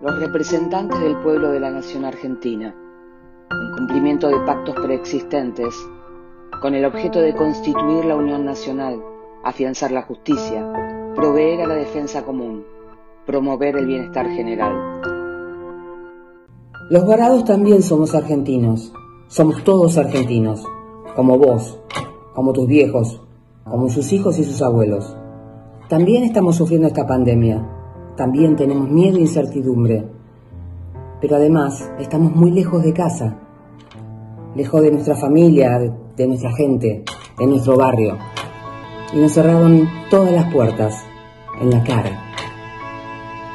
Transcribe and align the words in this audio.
los 0.00 0.18
representantes 0.20 0.98
del 1.00 1.16
pueblo 1.18 1.50
de 1.52 1.60
la 1.60 1.70
nación 1.70 2.04
argentina, 2.04 2.74
en 3.50 3.76
cumplimiento 3.76 4.28
de 4.28 4.38
pactos 4.46 4.74
preexistentes, 4.76 5.74
con 6.60 6.74
el 6.74 6.84
objeto 6.84 7.20
de 7.20 7.34
constituir 7.34 8.04
la 8.04 8.16
Unión 8.16 8.44
Nacional, 8.44 9.02
afianzar 9.44 9.90
la 9.90 10.02
justicia, 10.02 10.66
proveer 11.14 11.62
a 11.62 11.66
la 11.66 11.74
defensa 11.74 12.24
común, 12.24 12.64
promover 13.26 13.76
el 13.76 13.86
bienestar 13.86 14.28
general. 14.30 15.00
Los 16.90 17.06
varados 17.06 17.44
también 17.44 17.82
somos 17.82 18.14
argentinos, 18.14 18.92
somos 19.28 19.62
todos 19.64 19.98
argentinos, 19.98 20.64
como 21.14 21.38
vos, 21.38 21.80
como 22.34 22.52
tus 22.52 22.66
viejos, 22.66 23.20
como 23.64 23.88
sus 23.88 24.12
hijos 24.12 24.38
y 24.38 24.44
sus 24.44 24.62
abuelos. 24.62 25.16
También 25.88 26.24
estamos 26.24 26.56
sufriendo 26.56 26.88
esta 26.88 27.06
pandemia, 27.06 27.81
también 28.22 28.54
tenemos 28.54 28.88
miedo 28.88 29.16
e 29.16 29.22
incertidumbre, 29.22 30.04
pero 31.20 31.34
además 31.34 31.90
estamos 31.98 32.32
muy 32.32 32.52
lejos 32.52 32.80
de 32.84 32.92
casa, 32.92 33.36
lejos 34.54 34.80
de 34.80 34.92
nuestra 34.92 35.16
familia, 35.16 35.76
de 36.16 36.26
nuestra 36.28 36.52
gente, 36.52 37.02
de 37.36 37.46
nuestro 37.48 37.76
barrio, 37.76 38.16
y 39.12 39.16
nos 39.16 39.32
cerraron 39.32 39.88
todas 40.08 40.30
las 40.30 40.52
puertas 40.52 41.04
en 41.60 41.70
la 41.70 41.82
cara. 41.82 42.12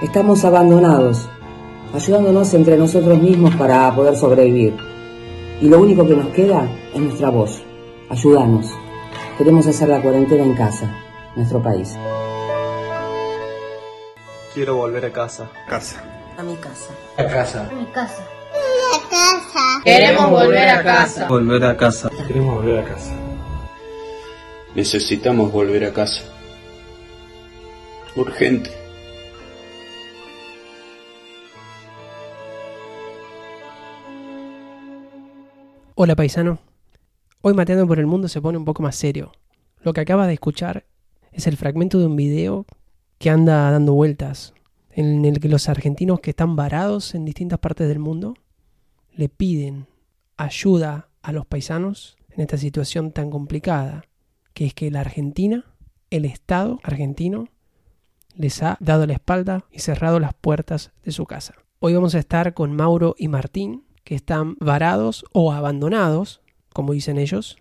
Estamos 0.01 0.43
abandonados, 0.43 1.29
ayudándonos 1.93 2.53
entre 2.53 2.75
nosotros 2.75 3.21
mismos 3.21 3.55
para 3.55 3.95
poder 3.95 4.17
sobrevivir, 4.17 4.75
y 5.61 5.69
lo 5.69 5.79
único 5.79 6.05
que 6.05 6.17
nos 6.17 6.27
queda 6.31 6.67
es 6.93 6.99
nuestra 6.99 7.29
voz. 7.29 7.63
Ayúdanos. 8.09 8.69
Queremos 9.37 9.65
hacer 9.65 9.87
la 9.87 10.01
cuarentena 10.01 10.43
en 10.43 10.55
casa, 10.55 10.93
nuestro 11.37 11.61
país. 11.61 11.97
Quiero 14.57 14.75
volver 14.75 15.05
a 15.05 15.13
casa. 15.13 15.47
Casa. 15.69 16.03
A 16.35 16.41
mi 16.41 16.55
casa. 16.55 16.91
A 17.15 17.27
casa. 17.27 17.69
A 17.69 17.73
mi 17.73 17.85
casa. 17.91 18.23
A 18.23 19.07
casa. 19.07 19.81
Queremos 19.83 20.31
volver 20.31 20.69
a 20.69 20.83
casa. 20.83 21.27
Volver 21.27 21.63
a 21.63 21.77
casa. 21.77 22.09
Queremos 22.25 22.55
volver 22.55 22.79
a 22.79 22.83
casa. 22.83 23.13
Necesitamos 24.73 25.51
volver 25.51 25.85
a 25.85 25.93
casa. 25.93 26.23
Urgente. 28.15 28.71
Hola 35.93 36.15
paisano. 36.15 36.57
Hoy 37.41 37.53
Mateando 37.53 37.85
por 37.85 37.99
el 37.99 38.07
Mundo 38.07 38.27
se 38.27 38.41
pone 38.41 38.57
un 38.57 38.65
poco 38.65 38.81
más 38.81 38.95
serio. 38.95 39.33
Lo 39.83 39.93
que 39.93 40.01
acabas 40.01 40.25
de 40.25 40.33
escuchar 40.33 40.87
es 41.31 41.45
el 41.45 41.57
fragmento 41.57 41.99
de 41.99 42.07
un 42.07 42.15
video 42.15 42.65
que 43.17 43.29
anda 43.29 43.71
dando 43.71 43.93
vueltas, 43.93 44.53
en 44.91 45.25
el 45.25 45.39
que 45.39 45.49
los 45.49 45.69
argentinos 45.69 46.19
que 46.19 46.31
están 46.31 46.55
varados 46.55 47.15
en 47.15 47.25
distintas 47.25 47.59
partes 47.59 47.87
del 47.87 47.99
mundo 47.99 48.35
le 49.13 49.29
piden 49.29 49.87
ayuda 50.37 51.09
a 51.21 51.31
los 51.31 51.45
paisanos 51.45 52.17
en 52.29 52.41
esta 52.41 52.57
situación 52.57 53.11
tan 53.11 53.29
complicada, 53.29 54.05
que 54.53 54.65
es 54.65 54.73
que 54.73 54.91
la 54.91 55.01
Argentina, 55.01 55.65
el 56.09 56.25
Estado 56.25 56.79
argentino, 56.83 57.49
les 58.35 58.61
ha 58.61 58.77
dado 58.79 59.05
la 59.07 59.13
espalda 59.13 59.65
y 59.71 59.79
cerrado 59.79 60.19
las 60.19 60.33
puertas 60.33 60.91
de 61.03 61.11
su 61.11 61.25
casa. 61.25 61.55
Hoy 61.79 61.93
vamos 61.95 62.15
a 62.15 62.19
estar 62.19 62.53
con 62.53 62.75
Mauro 62.75 63.15
y 63.17 63.27
Martín, 63.27 63.85
que 64.03 64.15
están 64.15 64.55
varados 64.59 65.25
o 65.33 65.51
abandonados, 65.51 66.41
como 66.71 66.93
dicen 66.93 67.17
ellos, 67.17 67.57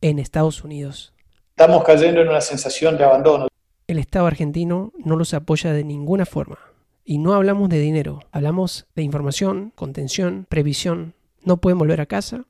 en 0.00 0.18
Estados 0.18 0.64
Unidos. 0.64 1.12
Estamos 1.50 1.84
cayendo 1.84 2.22
en 2.22 2.28
una 2.28 2.40
sensación 2.40 2.96
de 2.96 3.04
abandono. 3.04 3.49
El 3.90 3.98
Estado 3.98 4.28
argentino 4.28 4.92
no 5.04 5.16
los 5.16 5.34
apoya 5.34 5.72
de 5.72 5.82
ninguna 5.82 6.24
forma. 6.24 6.60
Y 7.04 7.18
no 7.18 7.34
hablamos 7.34 7.68
de 7.68 7.80
dinero, 7.80 8.20
hablamos 8.30 8.86
de 8.94 9.02
información, 9.02 9.72
contención, 9.74 10.46
previsión. 10.48 11.14
No 11.42 11.56
pueden 11.56 11.76
volver 11.76 12.00
a 12.00 12.06
casa, 12.06 12.44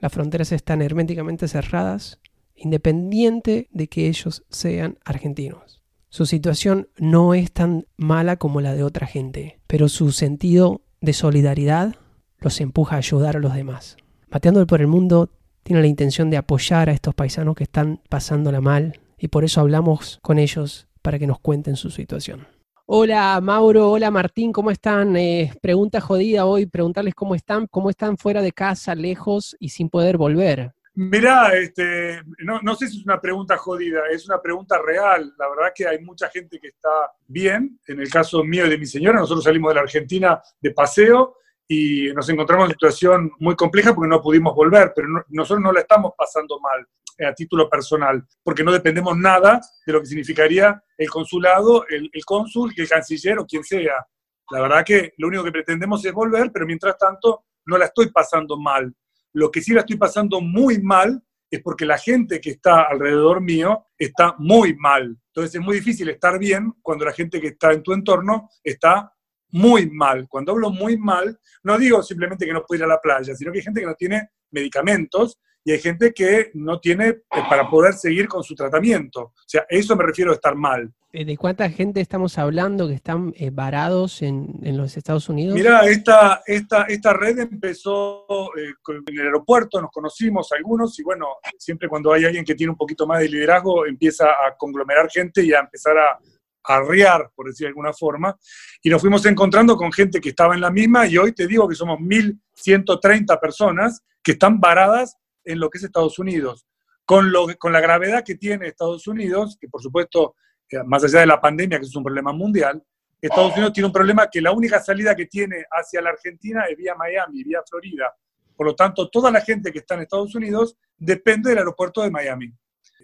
las 0.00 0.12
fronteras 0.12 0.50
están 0.50 0.82
herméticamente 0.82 1.46
cerradas, 1.46 2.18
independiente 2.56 3.68
de 3.70 3.86
que 3.86 4.08
ellos 4.08 4.42
sean 4.50 4.98
argentinos. 5.04 5.84
Su 6.08 6.26
situación 6.26 6.88
no 6.96 7.32
es 7.32 7.52
tan 7.52 7.86
mala 7.96 8.36
como 8.36 8.60
la 8.60 8.74
de 8.74 8.82
otra 8.82 9.06
gente, 9.06 9.60
pero 9.68 9.88
su 9.88 10.10
sentido 10.10 10.80
de 11.00 11.12
solidaridad 11.12 11.94
los 12.40 12.60
empuja 12.60 12.96
a 12.96 12.98
ayudar 12.98 13.36
a 13.36 13.40
los 13.40 13.54
demás. 13.54 13.98
Mateando 14.32 14.66
por 14.66 14.80
el 14.80 14.88
mundo 14.88 15.30
tiene 15.62 15.80
la 15.80 15.86
intención 15.86 16.28
de 16.28 16.38
apoyar 16.38 16.88
a 16.88 16.92
estos 16.92 17.14
paisanos 17.14 17.54
que 17.54 17.62
están 17.62 18.00
pasándola 18.08 18.60
mal 18.60 18.98
y 19.22 19.28
por 19.28 19.44
eso 19.44 19.60
hablamos 19.60 20.18
con 20.20 20.40
ellos 20.40 20.88
para 21.00 21.16
que 21.16 21.28
nos 21.28 21.38
cuenten 21.38 21.76
su 21.76 21.90
situación. 21.90 22.48
Hola 22.86 23.40
Mauro, 23.40 23.92
hola 23.92 24.10
Martín, 24.10 24.52
¿cómo 24.52 24.72
están? 24.72 25.16
Eh, 25.16 25.52
pregunta 25.62 26.00
jodida 26.00 26.44
hoy, 26.44 26.66
preguntarles 26.66 27.14
cómo 27.14 27.36
están, 27.36 27.68
cómo 27.68 27.88
están 27.88 28.18
fuera 28.18 28.42
de 28.42 28.50
casa, 28.50 28.96
lejos 28.96 29.56
y 29.60 29.68
sin 29.68 29.88
poder 29.88 30.16
volver. 30.16 30.72
Mirá, 30.94 31.54
este, 31.54 32.20
no, 32.40 32.60
no, 32.62 32.74
sé 32.74 32.88
si 32.88 32.98
es 32.98 33.04
una 33.04 33.20
pregunta 33.20 33.56
jodida, 33.56 34.00
es 34.10 34.26
una 34.26 34.42
pregunta 34.42 34.76
real. 34.84 35.32
La 35.38 35.48
verdad 35.48 35.72
que 35.72 35.86
hay 35.86 36.00
mucha 36.00 36.28
gente 36.28 36.58
que 36.58 36.68
está 36.68 36.90
bien. 37.28 37.78
En 37.86 38.00
el 38.00 38.10
caso 38.10 38.42
mío 38.42 38.66
y 38.66 38.70
de 38.70 38.76
mi 38.76 38.86
señora, 38.86 39.20
nosotros 39.20 39.44
salimos 39.44 39.70
de 39.70 39.74
la 39.76 39.82
Argentina 39.82 40.42
de 40.60 40.72
paseo 40.72 41.36
y 41.72 42.12
nos 42.12 42.28
encontramos 42.28 42.64
en 42.64 42.66
una 42.66 42.74
situación 42.74 43.32
muy 43.38 43.56
compleja 43.56 43.94
porque 43.94 44.08
no 44.08 44.20
pudimos 44.20 44.54
volver, 44.54 44.92
pero 44.94 45.08
nosotros 45.28 45.62
no 45.62 45.72
la 45.72 45.80
estamos 45.80 46.12
pasando 46.16 46.60
mal 46.60 46.86
eh, 47.16 47.24
a 47.24 47.34
título 47.34 47.66
personal, 47.70 48.22
porque 48.42 48.62
no 48.62 48.72
dependemos 48.72 49.16
nada 49.16 49.58
de 49.86 49.92
lo 49.92 50.00
que 50.00 50.06
significaría 50.06 50.82
el 50.98 51.08
consulado, 51.08 51.86
el, 51.88 52.10
el 52.12 52.24
cónsul, 52.26 52.74
el 52.76 52.88
canciller 52.88 53.38
o 53.38 53.46
quien 53.46 53.64
sea. 53.64 54.06
La 54.50 54.60
verdad 54.60 54.84
que 54.84 55.14
lo 55.16 55.28
único 55.28 55.44
que 55.44 55.50
pretendemos 55.52 56.04
es 56.04 56.12
volver, 56.12 56.50
pero 56.52 56.66
mientras 56.66 56.98
tanto 56.98 57.46
no 57.64 57.78
la 57.78 57.86
estoy 57.86 58.10
pasando 58.10 58.58
mal. 58.58 58.94
Lo 59.32 59.50
que 59.50 59.62
sí 59.62 59.72
la 59.72 59.80
estoy 59.80 59.96
pasando 59.96 60.42
muy 60.42 60.78
mal 60.82 61.22
es 61.50 61.62
porque 61.62 61.86
la 61.86 61.96
gente 61.96 62.38
que 62.38 62.50
está 62.50 62.82
alrededor 62.82 63.40
mío 63.40 63.86
está 63.96 64.34
muy 64.38 64.76
mal. 64.76 65.16
Entonces 65.28 65.54
es 65.54 65.60
muy 65.62 65.76
difícil 65.76 66.10
estar 66.10 66.38
bien 66.38 66.74
cuando 66.82 67.06
la 67.06 67.12
gente 67.12 67.40
que 67.40 67.48
está 67.48 67.72
en 67.72 67.82
tu 67.82 67.94
entorno 67.94 68.50
está 68.62 69.10
muy 69.52 69.88
mal. 69.90 70.26
Cuando 70.28 70.52
hablo 70.52 70.70
muy 70.70 70.96
mal, 70.98 71.38
no 71.62 71.78
digo 71.78 72.02
simplemente 72.02 72.44
que 72.44 72.52
no 72.52 72.64
puede 72.64 72.80
ir 72.80 72.84
a 72.84 72.88
la 72.88 73.00
playa, 73.00 73.34
sino 73.34 73.52
que 73.52 73.58
hay 73.58 73.64
gente 73.64 73.80
que 73.80 73.86
no 73.86 73.94
tiene 73.94 74.30
medicamentos 74.50 75.38
y 75.64 75.72
hay 75.72 75.78
gente 75.78 76.12
que 76.12 76.50
no 76.54 76.80
tiene 76.80 77.08
eh, 77.08 77.22
para 77.48 77.70
poder 77.70 77.94
seguir 77.94 78.26
con 78.26 78.42
su 78.42 78.54
tratamiento. 78.54 79.20
O 79.20 79.32
sea, 79.46 79.62
a 79.62 79.66
eso 79.68 79.94
me 79.94 80.04
refiero 80.04 80.32
a 80.32 80.34
estar 80.34 80.56
mal. 80.56 80.92
Eh, 81.14 81.26
¿De 81.26 81.36
cuánta 81.36 81.68
gente 81.68 82.00
estamos 82.00 82.38
hablando 82.38 82.88
que 82.88 82.94
están 82.94 83.34
eh, 83.36 83.50
varados 83.50 84.22
en, 84.22 84.58
en, 84.62 84.78
los 84.78 84.96
Estados 84.96 85.28
Unidos? 85.28 85.54
Mira, 85.54 85.86
esta, 85.86 86.42
esta, 86.46 86.84
esta 86.84 87.12
red 87.12 87.38
empezó 87.38 88.24
eh, 88.56 88.72
en 88.88 89.18
el 89.18 89.26
aeropuerto, 89.26 89.78
nos 89.78 89.90
conocimos 89.90 90.50
algunos 90.52 90.98
y 90.98 91.02
bueno, 91.02 91.26
siempre 91.58 91.86
cuando 91.86 92.14
hay 92.14 92.24
alguien 92.24 92.46
que 92.46 92.54
tiene 92.54 92.70
un 92.70 92.78
poquito 92.78 93.06
más 93.06 93.20
de 93.20 93.28
liderazgo 93.28 93.84
empieza 93.84 94.24
a 94.24 94.56
conglomerar 94.56 95.10
gente 95.10 95.44
y 95.44 95.52
a 95.52 95.60
empezar 95.60 95.98
a, 95.98 96.18
arriar, 96.64 97.30
por 97.34 97.46
decir 97.46 97.64
de 97.64 97.68
alguna 97.68 97.92
forma, 97.92 98.36
y 98.82 98.90
nos 98.90 99.00
fuimos 99.00 99.24
encontrando 99.26 99.76
con 99.76 99.92
gente 99.92 100.20
que 100.20 100.30
estaba 100.30 100.54
en 100.54 100.60
la 100.60 100.70
misma 100.70 101.06
y 101.06 101.18
hoy 101.18 101.32
te 101.32 101.46
digo 101.46 101.68
que 101.68 101.74
somos 101.74 101.98
1.130 101.98 103.40
personas 103.40 104.02
que 104.22 104.32
están 104.32 104.60
varadas 104.60 105.16
en 105.44 105.58
lo 105.58 105.70
que 105.70 105.78
es 105.78 105.84
Estados 105.84 106.18
Unidos. 106.18 106.66
Con, 107.04 107.32
lo, 107.32 107.46
con 107.58 107.72
la 107.72 107.80
gravedad 107.80 108.24
que 108.24 108.36
tiene 108.36 108.68
Estados 108.68 109.06
Unidos, 109.08 109.58
que 109.60 109.68
por 109.68 109.82
supuesto, 109.82 110.36
eh, 110.70 110.82
más 110.84 111.02
allá 111.02 111.20
de 111.20 111.26
la 111.26 111.40
pandemia, 111.40 111.80
que 111.80 111.86
es 111.86 111.96
un 111.96 112.04
problema 112.04 112.32
mundial, 112.32 112.82
Estados 113.20 113.52
Unidos 113.52 113.72
tiene 113.72 113.86
un 113.86 113.92
problema 113.92 114.28
que 114.28 114.40
la 114.40 114.50
única 114.50 114.80
salida 114.80 115.14
que 115.14 115.26
tiene 115.26 115.64
hacia 115.70 116.02
la 116.02 116.10
Argentina 116.10 116.64
es 116.64 116.76
vía 116.76 116.96
Miami, 116.96 117.44
vía 117.44 117.60
Florida. 117.68 118.12
Por 118.56 118.66
lo 118.66 118.74
tanto, 118.74 119.08
toda 119.08 119.30
la 119.30 119.40
gente 119.40 119.72
que 119.72 119.78
está 119.78 119.94
en 119.94 120.02
Estados 120.02 120.34
Unidos 120.34 120.76
depende 120.96 121.50
del 121.50 121.58
aeropuerto 121.58 122.02
de 122.02 122.10
Miami. 122.10 122.52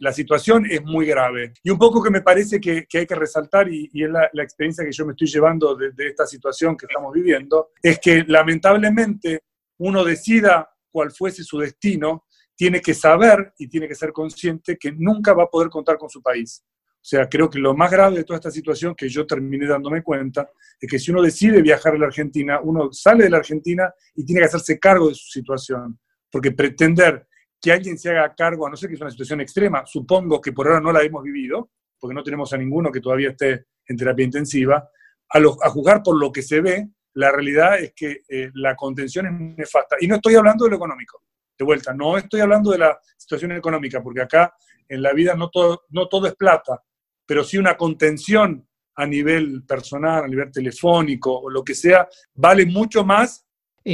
La 0.01 0.13
situación 0.13 0.67
es 0.71 0.83
muy 0.83 1.07
grave. 1.07 1.53
Y 1.63 1.71
un 1.71 1.79
poco 1.79 2.03
que 2.03 2.11
me 2.11 2.23
parece 2.23 2.61
que, 2.61 2.87
hay 2.93 3.07
que 3.07 3.15
resaltar, 3.15 3.69
y, 3.73 3.91
es 3.95 4.11
la, 4.11 4.29
la, 4.33 4.43
experiencia 4.43 4.85
que 4.85 4.93
yo 4.93 5.07
me 5.07 5.13
estoy 5.13 5.29
llevando 5.29 5.75
de, 5.75 5.93
de 5.93 6.09
esta 6.09 6.27
situación 6.27 6.77
que 6.77 6.87
estamos 6.87 7.13
viviendo, 7.13 7.71
es 7.83 7.99
que 7.99 8.25
lamentablemente 8.27 9.43
uno 9.79 10.05
decida 10.05 10.69
cuál 10.91 11.11
fuese 11.11 11.45
su 11.45 11.59
destino, 11.59 12.25
tiene 12.57 12.81
que 12.81 12.93
saber 12.93 13.53
y 13.57 13.69
tiene 13.69 13.87
que 13.87 13.95
ser 13.95 14.13
consciente 14.13 14.77
que 14.77 14.91
nunca 14.91 15.33
va 15.33 15.45
a 15.45 15.49
poder 15.49 15.69
contar 15.69 15.97
con 15.97 16.11
su 16.11 16.21
país. 16.21 16.65
O 16.97 17.05
sea, 17.09 17.29
creo 17.29 17.49
que 17.49 17.61
lo 17.61 17.75
más 17.75 17.91
grave 17.91 18.17
de 18.17 18.25
toda 18.25 18.39
esta 18.39 18.51
situación, 18.51 18.97
que 18.97 19.09
yo 19.09 19.25
terminé 19.25 19.67
dándome 19.67 20.03
cuenta, 20.03 20.51
es 20.81 20.91
que 20.91 20.99
si 20.99 21.13
uno 21.13 21.23
decide 21.23 21.63
viajar 21.63 21.95
a 21.95 21.99
la 21.99 22.07
Argentina, 22.07 22.61
uno 22.61 22.93
sale 22.93 23.25
de 23.25 23.31
la 23.31 23.37
Argentina 23.37 23.95
y 24.17 24.25
tiene 24.25 24.41
que 24.41 24.47
hacerse 24.47 24.81
cargo 24.81 25.09
de 25.09 25.15
su 25.15 25.29
situación. 25.29 26.01
Porque 26.31 26.51
pretender 26.51 27.28
que 27.61 27.73
alguien 27.73 27.99
se 27.99 28.11
haga 28.11 28.35
cargo, 28.35 28.67
a 28.67 28.71
no 28.71 28.77
ser 28.77 28.89
que 28.89 28.95
es 28.95 29.01
una 29.01 29.11
situación 29.11 29.41
extrema, 29.41 29.85
supongo 29.87 30.41
que 30.41 30.53
por 30.53 30.67
ahora 30.67 30.81
no 30.81 30.93
la 30.93 31.03
hemos 31.03 31.23
vivido, 31.23 31.71
porque 31.99 32.15
no 32.15 32.23
tenemos 32.23 32.53
a 32.53 32.57
ninguno 32.57 32.93
que 32.93 33.01
todavía 33.01 33.31
esté 33.31 33.67
en 33.87 33.97
terapia 33.97 34.25
intensiva, 34.25 34.89
a, 35.31 35.39
lo, 35.39 35.57
a 35.63 35.71
juzgar 35.71 36.03
por 36.03 36.19
lo 36.19 36.31
que 36.31 36.43
se 36.43 36.61
ve, 36.61 36.89
la 37.15 37.33
realidad 37.33 37.79
es 37.81 37.93
que 37.95 38.23
eh, 38.29 38.51
la 38.55 38.77
contención 38.77 39.27
es 39.27 39.57
nefasta. 39.59 39.97
Y 40.01 40.07
no 40.07 40.17
estoy 40.17 40.37
hablando 40.37 40.65
de 40.65 40.71
lo 40.71 40.77
económico, 40.77 41.23
de 41.59 41.65
vuelta, 41.65 41.93
no 41.93 42.17
estoy 42.17 42.41
hablando 42.41 42.71
de 42.71 42.79
la 42.79 42.99
situación 43.17 43.53
económica, 43.53 44.03
porque 44.03 44.23
acá 44.23 44.55
en 44.89 45.03
la 45.03 45.13
vida 45.13 45.35
no 45.35 45.51
todo, 45.51 45.83
no 45.91 46.07
todo 46.07 46.29
es 46.29 46.37
plata, 46.37 46.83
pero 47.27 47.43
sí 47.43 47.59
una 47.59 47.77
contención 47.77 48.67
a 48.95 49.07
nivel 49.07 49.65
personal, 49.65 50.25
a 50.25 50.29
nivel 50.29 50.51
telefónico 50.51 51.41
o 51.41 51.51
lo 51.51 51.63
que 51.63 51.75
sea, 51.75 52.09
vale 52.35 52.67
mucho 52.67 53.05
más. 53.05 53.47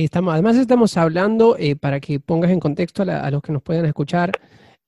Estamos, 0.03 0.33
además 0.33 0.57
estamos 0.57 0.97
hablando, 0.97 1.57
eh, 1.57 1.77
para 1.77 2.01
que 2.01 2.19
pongas 2.19 2.51
en 2.51 2.59
contexto 2.59 3.05
a, 3.05 3.31
los 3.31 3.41
que 3.43 3.53
nos 3.53 3.63
puedan 3.63 3.87
escuchar, 3.87 4.33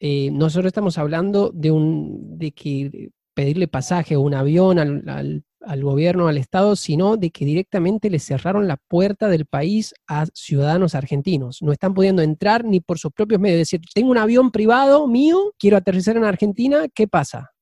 eh, 0.00 0.32
nosotros 0.32 0.66
estamos 0.66 0.98
hablando 0.98 1.52
de, 1.54 1.70
un, 1.70 2.36
de 2.36 2.50
que 2.50 3.10
pedirle 3.32 3.68
pasaje 3.68 4.16
o 4.16 4.20
un 4.20 4.34
avión 4.34 4.80
al, 4.80 5.44
al, 5.60 5.84
gobierno, 5.84 6.26
al 6.26 6.38
Estado, 6.38 6.74
sino 6.74 7.16
de 7.16 7.30
que 7.30 7.44
directamente 7.44 8.10
le 8.10 8.18
cerraron 8.18 8.66
la 8.66 8.78
puerta 8.78 9.28
del 9.28 9.46
país 9.46 9.94
a 10.08 10.26
ciudadanos 10.34 10.96
argentinos. 10.96 11.62
No 11.62 11.70
están 11.70 11.94
pudiendo 11.94 12.22
entrar 12.22 12.64
ni 12.64 12.80
por 12.80 12.98
sus 12.98 13.12
propios 13.12 13.40
medios. 13.40 13.60
Es 13.60 13.70
decir, 13.70 13.82
tengo 13.94 14.10
un 14.10 14.18
avión 14.18 14.50
privado 14.50 15.06
mío, 15.06 15.54
quiero 15.56 15.76
aterrizar 15.76 16.16
en 16.16 16.24
Argentina, 16.24 16.86
¿qué 16.92 17.06
pasa? 17.06 17.52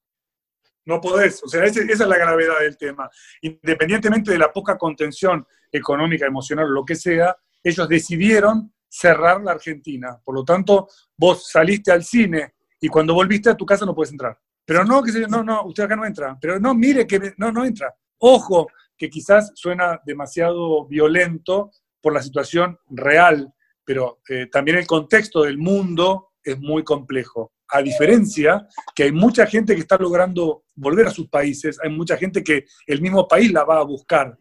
No 0.86 1.00
podés, 1.00 1.42
o 1.42 1.48
sea, 1.48 1.64
esa 1.64 1.80
es 1.80 1.98
la 1.98 2.18
gravedad 2.18 2.60
del 2.60 2.76
tema. 2.76 3.08
Independientemente 3.40 4.30
de 4.30 4.38
la 4.38 4.52
poca 4.52 4.76
contención 4.76 5.46
económica, 5.72 6.26
emocional 6.26 6.68
lo 6.68 6.84
que 6.84 6.94
sea, 6.94 7.36
ellos 7.62 7.88
decidieron 7.88 8.72
cerrar 8.88 9.40
la 9.42 9.52
Argentina. 9.52 10.20
Por 10.22 10.34
lo 10.34 10.44
tanto, 10.44 10.88
vos 11.16 11.48
saliste 11.50 11.90
al 11.90 12.04
cine 12.04 12.54
y 12.80 12.88
cuando 12.88 13.14
volviste 13.14 13.50
a 13.50 13.56
tu 13.56 13.64
casa 13.64 13.86
no 13.86 13.94
puedes 13.94 14.12
entrar. 14.12 14.38
Pero 14.64 14.84
no, 14.84 15.02
que 15.02 15.12
no, 15.26 15.42
no, 15.42 15.64
usted 15.64 15.84
acá 15.84 15.96
no 15.96 16.04
entra. 16.04 16.38
Pero 16.40 16.60
no, 16.60 16.74
mire 16.74 17.06
que 17.06 17.32
no, 17.38 17.50
no 17.50 17.64
entra. 17.64 17.94
Ojo, 18.18 18.68
que 18.96 19.10
quizás 19.10 19.52
suena 19.54 20.00
demasiado 20.04 20.86
violento 20.86 21.70
por 22.00 22.12
la 22.12 22.22
situación 22.22 22.78
real, 22.90 23.52
pero 23.84 24.20
eh, 24.28 24.46
también 24.52 24.78
el 24.78 24.86
contexto 24.86 25.42
del 25.42 25.58
mundo 25.58 26.32
es 26.42 26.58
muy 26.58 26.84
complejo 26.84 27.53
a 27.68 27.82
diferencia 27.82 28.66
que 28.94 29.04
hay 29.04 29.12
mucha 29.12 29.46
gente 29.46 29.74
que 29.74 29.80
está 29.80 29.96
logrando 29.96 30.64
volver 30.74 31.06
a 31.06 31.10
sus 31.10 31.28
países, 31.28 31.78
hay 31.82 31.90
mucha 31.90 32.16
gente 32.16 32.42
que 32.42 32.64
el 32.86 33.00
mismo 33.00 33.26
país 33.26 33.52
la 33.52 33.64
va 33.64 33.78
a 33.78 33.84
buscar. 33.84 34.38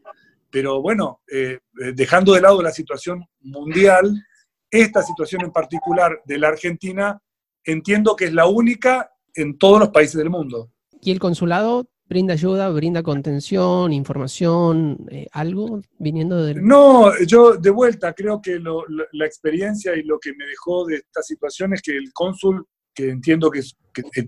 Pero 0.50 0.82
bueno, 0.82 1.22
eh, 1.32 1.60
eh, 1.82 1.94
dejando 1.96 2.34
de 2.34 2.42
lado 2.42 2.62
la 2.62 2.72
situación 2.72 3.26
mundial, 3.42 4.14
esta 4.70 5.02
situación 5.02 5.44
en 5.44 5.52
particular 5.52 6.22
de 6.26 6.38
la 6.38 6.50
Argentina, 6.50 7.20
entiendo 7.64 8.16
que 8.16 8.26
es 8.26 8.34
la 8.34 8.46
única 8.46 9.12
en 9.34 9.58
todos 9.58 9.80
los 9.80 9.90
países 9.90 10.16
del 10.16 10.30
mundo. 10.30 10.72
¿Y 11.02 11.12
el 11.12 11.20
consulado 11.20 11.88
brinda 12.06 12.34
ayuda, 12.34 12.70
brinda 12.70 13.02
contención, 13.02 13.92
información, 13.92 15.06
eh, 15.10 15.28
algo 15.32 15.82
viniendo 15.98 16.44
de... 16.44 16.56
No, 16.56 17.12
yo 17.26 17.56
de 17.56 17.70
vuelta 17.72 18.14
creo 18.14 18.42
que 18.42 18.60
la 18.60 19.26
experiencia 19.26 19.96
y 19.96 20.04
lo 20.04 20.20
que 20.20 20.34
me 20.34 20.46
dejó 20.46 20.86
de 20.86 20.98
esta 20.98 21.24
situación 21.24 21.74
es 21.74 21.82
que 21.82 21.98
el 21.98 22.14
cónsul 22.14 22.66
que 22.94 23.10
entiendo 23.10 23.50
que, 23.50 23.62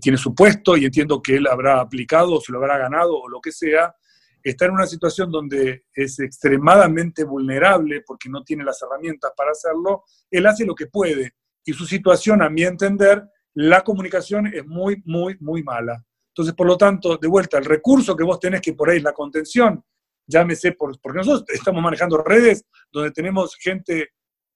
tiene 0.00 0.16
su 0.16 0.34
puesto 0.34 0.76
y 0.76 0.84
entiendo 0.84 1.20
que 1.20 1.36
él 1.36 1.46
habrá 1.48 1.80
aplicado 1.80 2.40
se 2.40 2.52
lo 2.52 2.58
habrá 2.58 2.78
ganado 2.78 3.18
o 3.18 3.28
lo 3.28 3.40
que 3.40 3.50
sea, 3.50 3.94
está 4.42 4.66
en 4.66 4.72
una 4.72 4.86
situación 4.86 5.30
donde 5.30 5.86
es 5.92 6.20
extremadamente 6.20 7.24
vulnerable 7.24 8.02
porque 8.06 8.28
no 8.28 8.44
tiene 8.44 8.64
las 8.64 8.80
herramientas 8.80 9.32
para 9.36 9.50
hacerlo, 9.50 10.04
él 10.30 10.46
hace 10.46 10.64
lo 10.64 10.74
que 10.74 10.86
puede. 10.86 11.34
Y 11.64 11.72
su 11.72 11.84
situación, 11.84 12.42
a 12.42 12.48
mi 12.48 12.62
entender, 12.62 13.24
la 13.54 13.82
comunicación 13.82 14.46
es 14.46 14.64
muy, 14.64 15.02
muy, 15.04 15.36
muy 15.40 15.64
mala. 15.64 16.04
Entonces, 16.28 16.54
por 16.54 16.66
lo 16.66 16.76
tanto, 16.76 17.16
de 17.16 17.26
vuelta, 17.26 17.58
el 17.58 17.64
recurso 17.64 18.14
que 18.14 18.22
vos 18.22 18.38
tenés 18.38 18.60
que 18.60 18.74
por 18.74 18.90
ahí, 18.90 19.00
la 19.00 19.12
contención, 19.12 19.82
llámese, 20.26 20.72
por, 20.72 21.00
porque 21.00 21.18
nosotros 21.18 21.44
estamos 21.48 21.82
manejando 21.82 22.18
redes 22.18 22.66
donde 22.92 23.10
tenemos 23.10 23.56
gente, 23.56 24.10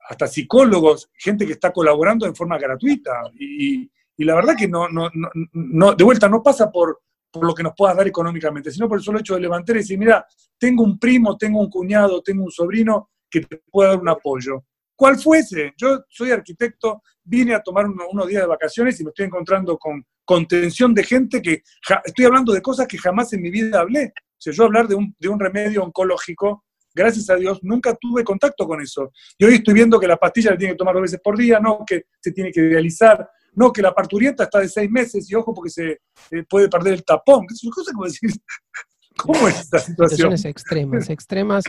hasta 0.09 0.27
psicólogos, 0.27 1.11
gente 1.15 1.47
que 1.47 1.53
está 1.53 1.73
colaborando 1.73 2.27
en 2.27 2.37
forma 2.37 2.59
gratuita. 2.59 3.13
Y, 3.39 3.91
y 4.21 4.25
la 4.25 4.35
verdad 4.35 4.55
que 4.55 4.69
no, 4.69 4.87
no, 4.91 5.11
no, 5.55 5.95
de 5.95 6.05
vuelta 6.05 6.29
no 6.29 6.43
pasa 6.43 6.71
por, 6.71 7.01
por 7.31 7.47
lo 7.47 7.55
que 7.55 7.63
nos 7.63 7.73
puedas 7.75 7.97
dar 7.97 8.07
económicamente, 8.07 8.71
sino 8.71 8.87
por 8.87 8.99
el 8.99 9.03
solo 9.03 9.19
hecho 9.19 9.35
de 9.35 9.41
levantar 9.41 9.77
y 9.77 9.79
decir, 9.79 9.99
mira, 9.99 10.27
tengo 10.59 10.85
un 10.85 10.99
primo, 10.99 11.39
tengo 11.39 11.59
un 11.59 11.71
cuñado, 11.71 12.21
tengo 12.21 12.45
un 12.45 12.51
sobrino 12.51 13.13
que 13.31 13.41
te 13.41 13.63
pueda 13.71 13.93
dar 13.93 13.99
un 13.99 14.11
apoyo. 14.11 14.67
¿Cuál 14.95 15.19
fuese? 15.19 15.73
Yo 15.75 16.05
soy 16.11 16.33
arquitecto, 16.33 17.03
vine 17.25 17.55
a 17.55 17.63
tomar 17.63 17.87
unos 17.87 18.29
días 18.29 18.43
de 18.43 18.47
vacaciones 18.47 19.01
y 19.01 19.05
me 19.05 19.09
estoy 19.09 19.25
encontrando 19.25 19.79
con 19.79 20.05
contención 20.23 20.93
de 20.93 21.03
gente 21.03 21.41
que, 21.41 21.63
estoy 22.05 22.27
hablando 22.27 22.53
de 22.53 22.61
cosas 22.61 22.87
que 22.87 22.99
jamás 22.99 23.33
en 23.33 23.41
mi 23.41 23.51
vida 23.51 23.81
hablé. 23.81 24.13
O 24.17 24.37
sea, 24.37 24.53
yo 24.53 24.65
hablar 24.65 24.87
de 24.87 24.97
un, 24.97 25.17
de 25.19 25.29
un 25.31 25.41
remedio 25.41 25.83
oncológico, 25.83 26.67
gracias 26.95 27.31
a 27.31 27.37
Dios, 27.37 27.61
nunca 27.63 27.97
tuve 27.99 28.23
contacto 28.23 28.67
con 28.67 28.83
eso. 28.83 29.13
Y 29.39 29.47
hoy 29.47 29.55
estoy 29.55 29.73
viendo 29.73 29.99
que 29.99 30.07
la 30.07 30.19
pastilla 30.19 30.51
la 30.51 30.59
tiene 30.59 30.75
que 30.75 30.79
tomar 30.79 30.93
dos 30.93 31.05
veces 31.05 31.21
por 31.25 31.39
día, 31.39 31.59
no 31.59 31.87
que 31.87 32.05
se 32.21 32.33
tiene 32.33 32.53
que 32.53 32.61
realizar, 32.61 33.27
no, 33.55 33.73
que 33.73 33.83
la 33.83 33.95
parturienta 33.95 34.45
está 34.45 34.61
de 34.61 34.69
seis 34.69 34.91
meses 34.91 35.31
y 35.31 35.35
ojo 35.35 35.55
porque 35.55 35.71
se 35.71 35.91
eh, 36.31 36.45
puede 36.49 36.69
perder 36.69 36.95
el 36.95 37.05
tapón. 37.05 37.47
Es 37.51 37.61
cosa 37.75 37.93
como 37.93 38.05
decir, 38.05 38.31
¿cómo 39.17 39.49
es 39.49 39.61
esta 39.61 39.79
situación? 39.79 40.37
Situaciones 40.37 40.45
extremas, 40.45 41.11
extremas. 41.11 41.65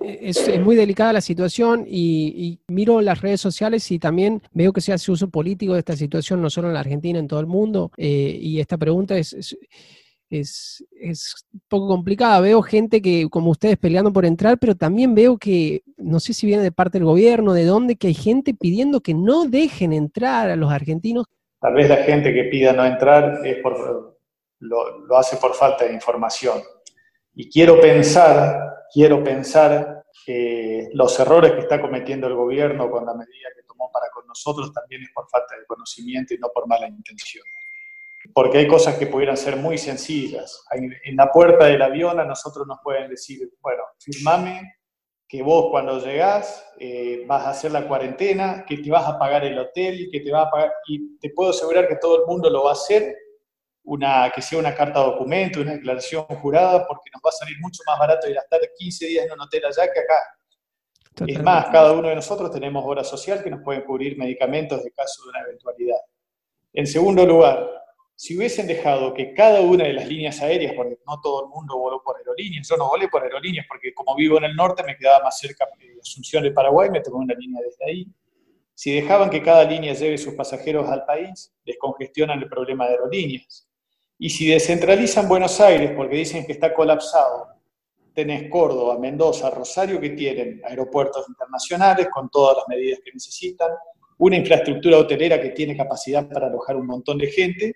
Eh, 0.00 0.18
es, 0.22 0.60
muy 0.60 0.76
delicada 0.76 1.12
la 1.12 1.20
situación 1.20 1.84
y, 1.86 2.60
miro 2.68 3.00
las 3.00 3.20
redes 3.20 3.40
sociales 3.40 3.90
y 3.90 3.98
también 3.98 4.42
veo 4.52 4.72
que 4.72 4.80
se 4.80 4.92
hace 4.92 5.12
uso 5.12 5.28
político 5.28 5.74
de 5.74 5.80
esta 5.80 5.96
situación, 5.96 6.42
no 6.42 6.50
solo 6.50 6.68
en 6.68 6.74
la 6.74 6.80
Argentina, 6.80 7.18
en 7.18 7.28
todo 7.28 7.40
el 7.40 7.46
mundo. 7.46 7.90
Eh, 7.96 8.38
y 8.40 8.60
esta 8.60 8.76
pregunta 8.76 9.16
es 9.16 9.32
es, 9.32 9.56
es 10.40 10.84
un 11.52 11.62
poco 11.68 11.88
complicada. 11.88 12.40
Veo 12.40 12.62
gente 12.62 13.00
que, 13.02 13.28
como 13.30 13.50
ustedes, 13.50 13.76
peleando 13.76 14.12
por 14.12 14.24
entrar, 14.24 14.58
pero 14.58 14.74
también 14.74 15.14
veo 15.14 15.38
que, 15.38 15.82
no 15.96 16.20
sé 16.20 16.32
si 16.32 16.46
viene 16.46 16.62
de 16.62 16.72
parte 16.72 16.98
del 16.98 17.06
gobierno, 17.06 17.52
de 17.52 17.64
dónde, 17.64 17.96
que 17.96 18.08
hay 18.08 18.14
gente 18.14 18.54
pidiendo 18.54 19.00
que 19.00 19.14
no 19.14 19.44
dejen 19.44 19.92
entrar 19.92 20.50
a 20.50 20.56
los 20.56 20.72
argentinos. 20.72 21.26
Tal 21.60 21.74
vez 21.74 21.88
la 21.88 21.98
gente 21.98 22.32
que 22.32 22.44
pida 22.44 22.72
no 22.72 22.84
entrar 22.84 23.40
es 23.44 23.58
por, 23.58 24.18
lo, 24.58 24.98
lo 25.06 25.16
hace 25.16 25.36
por 25.36 25.54
falta 25.54 25.84
de 25.84 25.92
información. 25.92 26.60
Y 27.34 27.50
quiero 27.50 27.80
pensar, 27.80 28.86
quiero 28.92 29.22
pensar 29.24 30.04
que 30.24 30.88
los 30.92 31.18
errores 31.18 31.52
que 31.52 31.60
está 31.60 31.80
cometiendo 31.80 32.26
el 32.26 32.34
gobierno 32.34 32.90
con 32.90 33.04
la 33.04 33.14
medida 33.14 33.48
que 33.56 33.62
tomó 33.66 33.90
para 33.92 34.10
con 34.10 34.26
nosotros 34.26 34.72
también 34.72 35.02
es 35.02 35.10
por 35.14 35.28
falta 35.28 35.56
de 35.58 35.66
conocimiento 35.66 36.34
y 36.34 36.38
no 36.38 36.48
por 36.54 36.66
mala 36.66 36.88
intención 36.88 37.44
porque 38.32 38.58
hay 38.58 38.66
cosas 38.66 38.96
que 38.96 39.06
pudieran 39.06 39.36
ser 39.36 39.56
muy 39.56 39.76
sencillas. 39.78 40.64
En 40.72 41.16
la 41.16 41.30
puerta 41.30 41.66
del 41.66 41.82
avión 41.82 42.18
a 42.18 42.24
nosotros 42.24 42.66
nos 42.66 42.78
pueden 42.82 43.10
decir, 43.10 43.50
bueno, 43.60 43.82
firmame 43.98 44.76
que 45.28 45.42
vos 45.42 45.68
cuando 45.70 45.98
llegás 45.98 46.66
eh, 46.78 47.24
vas 47.26 47.44
a 47.44 47.50
hacer 47.50 47.72
la 47.72 47.86
cuarentena, 47.86 48.64
que 48.66 48.78
te 48.78 48.90
vas 48.90 49.06
a 49.08 49.18
pagar 49.18 49.44
el 49.44 49.58
hotel, 49.58 50.08
que 50.10 50.20
te 50.20 50.30
va 50.30 50.42
a 50.42 50.50
pagar, 50.50 50.72
y 50.86 51.18
te 51.18 51.30
puedo 51.30 51.50
asegurar 51.50 51.88
que 51.88 51.96
todo 51.96 52.20
el 52.20 52.26
mundo 52.26 52.48
lo 52.50 52.64
va 52.64 52.70
a 52.70 52.74
hacer, 52.74 53.16
una, 53.84 54.30
que 54.34 54.40
sea 54.40 54.58
una 54.58 54.74
carta 54.74 55.00
de 55.00 55.06
documento, 55.06 55.60
una 55.60 55.72
declaración 55.72 56.24
jurada, 56.24 56.86
porque 56.86 57.10
nos 57.12 57.22
va 57.24 57.28
a 57.28 57.32
salir 57.32 57.56
mucho 57.60 57.82
más 57.86 57.98
barato 57.98 58.28
ir 58.28 58.38
a 58.38 58.42
estar 58.42 58.60
15 58.78 59.06
días 59.06 59.26
en 59.26 59.32
un 59.32 59.40
hotel 59.40 59.64
allá 59.66 59.92
que 59.92 60.00
acá. 60.00 60.14
Es 61.26 61.42
más, 61.42 61.66
cada 61.66 61.92
uno 61.92 62.08
de 62.08 62.14
nosotros 62.16 62.50
tenemos 62.50 62.84
obra 62.84 63.04
social 63.04 63.42
que 63.42 63.50
nos 63.50 63.62
pueden 63.62 63.82
cubrir 63.82 64.18
medicamentos 64.18 64.82
de 64.82 64.90
caso 64.90 65.22
de 65.24 65.30
una 65.30 65.40
eventualidad. 65.42 65.98
En 66.72 66.86
segundo 66.86 67.24
lugar, 67.24 67.83
si 68.16 68.36
hubiesen 68.36 68.66
dejado 68.66 69.12
que 69.12 69.34
cada 69.34 69.60
una 69.60 69.84
de 69.84 69.92
las 69.92 70.08
líneas 70.08 70.40
aéreas, 70.40 70.74
porque 70.74 70.98
no 71.06 71.20
todo 71.20 71.44
el 71.44 71.48
mundo 71.50 71.76
voló 71.76 72.00
por 72.02 72.16
aerolíneas, 72.16 72.68
yo 72.68 72.76
no 72.76 72.88
volé 72.88 73.08
por 73.08 73.22
aerolíneas 73.22 73.66
porque 73.68 73.92
como 73.92 74.14
vivo 74.14 74.38
en 74.38 74.44
el 74.44 74.54
norte 74.54 74.84
me 74.84 74.96
quedaba 74.96 75.24
más 75.24 75.38
cerca 75.38 75.66
de 75.78 75.98
Asunción 76.00 76.44
de 76.44 76.52
Paraguay, 76.52 76.90
me 76.90 77.00
tomé 77.00 77.24
una 77.24 77.34
línea 77.34 77.60
desde 77.62 77.84
ahí. 77.90 78.06
Si 78.72 78.92
dejaban 78.92 79.30
que 79.30 79.42
cada 79.42 79.64
línea 79.64 79.94
lleve 79.94 80.18
sus 80.18 80.34
pasajeros 80.34 80.88
al 80.88 81.04
país, 81.04 81.52
descongestionan 81.64 82.40
el 82.40 82.48
problema 82.48 82.86
de 82.86 82.92
aerolíneas. 82.92 83.68
Y 84.18 84.30
si 84.30 84.48
descentralizan 84.48 85.28
Buenos 85.28 85.60
Aires 85.60 85.92
porque 85.96 86.16
dicen 86.16 86.46
que 86.46 86.52
está 86.52 86.72
colapsado, 86.72 87.48
tenés 88.14 88.48
Córdoba, 88.48 88.96
Mendoza, 88.98 89.50
Rosario 89.50 90.00
que 90.00 90.10
tienen 90.10 90.60
aeropuertos 90.64 91.28
internacionales 91.28 92.08
con 92.12 92.30
todas 92.30 92.58
las 92.58 92.68
medidas 92.68 93.00
que 93.04 93.12
necesitan, 93.12 93.70
una 94.18 94.36
infraestructura 94.36 94.98
hotelera 94.98 95.40
que 95.40 95.50
tiene 95.50 95.76
capacidad 95.76 96.28
para 96.28 96.46
alojar 96.46 96.76
un 96.76 96.86
montón 96.86 97.18
de 97.18 97.26
gente 97.26 97.74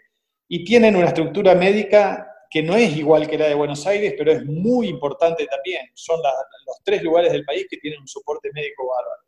y 0.49 0.65
tienen 0.65 0.97
una 0.97 1.09
estructura 1.09 1.55
médica 1.55 2.25
que 2.51 2.63
no 2.63 2.75
es 2.75 2.97
igual 2.97 3.29
que 3.29 3.37
la 3.37 3.47
de 3.47 3.55
Buenos 3.55 3.87
Aires, 3.87 4.15
pero 4.17 4.33
es 4.33 4.45
muy 4.45 4.89
importante 4.89 5.47
también. 5.47 5.87
Son 5.93 6.19
los 6.67 6.83
tres 6.83 7.03
lugares 7.03 7.31
del 7.33 7.45
país 7.45 7.67
que 7.69 7.77
tienen 7.77 8.01
un 8.01 8.09
soporte 8.09 8.51
médico 8.55 8.89
bárbaro. 8.89 9.23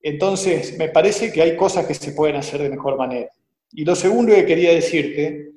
Entonces, 0.00 0.76
me 0.78 0.88
parece 0.88 1.30
que 1.30 1.42
hay 1.42 1.56
cosas 1.56 1.86
que 1.86 1.94
se 1.94 2.12
pueden 2.12 2.36
hacer 2.36 2.62
de 2.62 2.70
mejor 2.70 2.96
manera. 2.96 3.28
Y 3.72 3.84
lo 3.84 3.94
segundo 3.94 4.34
que 4.34 4.46
quería 4.46 4.72
decirte, 4.72 5.52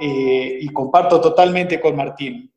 eh, 0.00 0.58
y 0.60 0.68
comparto 0.68 1.20
totalmente 1.20 1.80
con 1.80 1.96
Martín, 1.96 2.52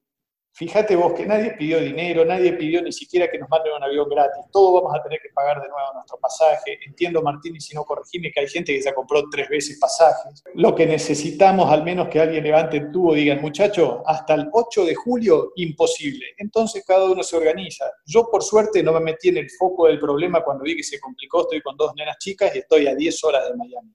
Fíjate 0.56 0.96
vos 0.96 1.14
que 1.14 1.26
nadie 1.26 1.56
pidió 1.58 1.80
dinero, 1.80 2.24
nadie 2.24 2.54
pidió 2.54 2.80
ni 2.84 2.92
siquiera 2.92 3.28
que 3.28 3.40
nos 3.40 3.50
manden 3.50 3.74
un 3.74 3.84
avión 3.84 4.08
gratis. 4.08 4.46
Todo 4.52 4.74
vamos 4.74 4.96
a 4.96 5.02
tener 5.02 5.20
que 5.20 5.30
pagar 5.34 5.60
de 5.60 5.68
nuevo 5.68 5.94
nuestro 5.96 6.20
pasaje. 6.20 6.78
Entiendo, 6.86 7.24
Martín, 7.24 7.56
y 7.56 7.60
si 7.60 7.74
no 7.74 7.84
corregime, 7.84 8.32
que 8.32 8.42
hay 8.42 8.48
gente 8.48 8.72
que 8.72 8.80
ya 8.80 8.94
compró 8.94 9.24
tres 9.32 9.50
veces 9.50 9.80
pasajes. 9.80 10.44
Lo 10.54 10.76
que 10.76 10.86
necesitamos, 10.86 11.72
al 11.72 11.84
menos 11.84 12.08
que 12.08 12.20
alguien 12.20 12.44
levante 12.44 12.78
el 12.78 12.92
tubo 12.92 13.16
y 13.16 13.22
diga, 13.22 13.36
muchacho, 13.38 14.04
hasta 14.06 14.36
el 14.36 14.48
8 14.54 14.86
de 14.86 14.94
julio, 14.94 15.54
imposible. 15.56 16.28
Entonces 16.38 16.84
cada 16.86 17.06
uno 17.06 17.24
se 17.24 17.36
organiza. 17.36 17.92
Yo, 18.06 18.30
por 18.30 18.44
suerte, 18.44 18.84
no 18.84 18.94
me 18.94 19.00
metí 19.00 19.30
en 19.30 19.38
el 19.38 19.50
foco 19.50 19.88
del 19.88 20.00
problema 20.00 20.44
cuando 20.44 20.66
vi 20.66 20.76
que 20.76 20.84
se 20.84 21.00
complicó. 21.00 21.42
Estoy 21.42 21.64
con 21.64 21.76
dos 21.76 21.94
nenas 21.96 22.18
chicas 22.20 22.56
y 22.56 22.60
estoy 22.60 22.86
a 22.86 22.94
10 22.94 23.24
horas 23.24 23.50
de 23.50 23.56
Miami. 23.56 23.92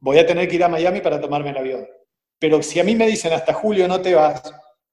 Voy 0.00 0.18
a 0.18 0.26
tener 0.26 0.48
que 0.48 0.56
ir 0.56 0.64
a 0.64 0.68
Miami 0.68 1.00
para 1.02 1.20
tomarme 1.20 1.50
el 1.50 1.56
avión. 1.58 1.88
Pero 2.40 2.60
si 2.64 2.80
a 2.80 2.84
mí 2.84 2.96
me 2.96 3.06
dicen 3.06 3.32
hasta 3.32 3.52
julio 3.52 3.86
no 3.86 4.00
te 4.00 4.14
vas, 4.14 4.42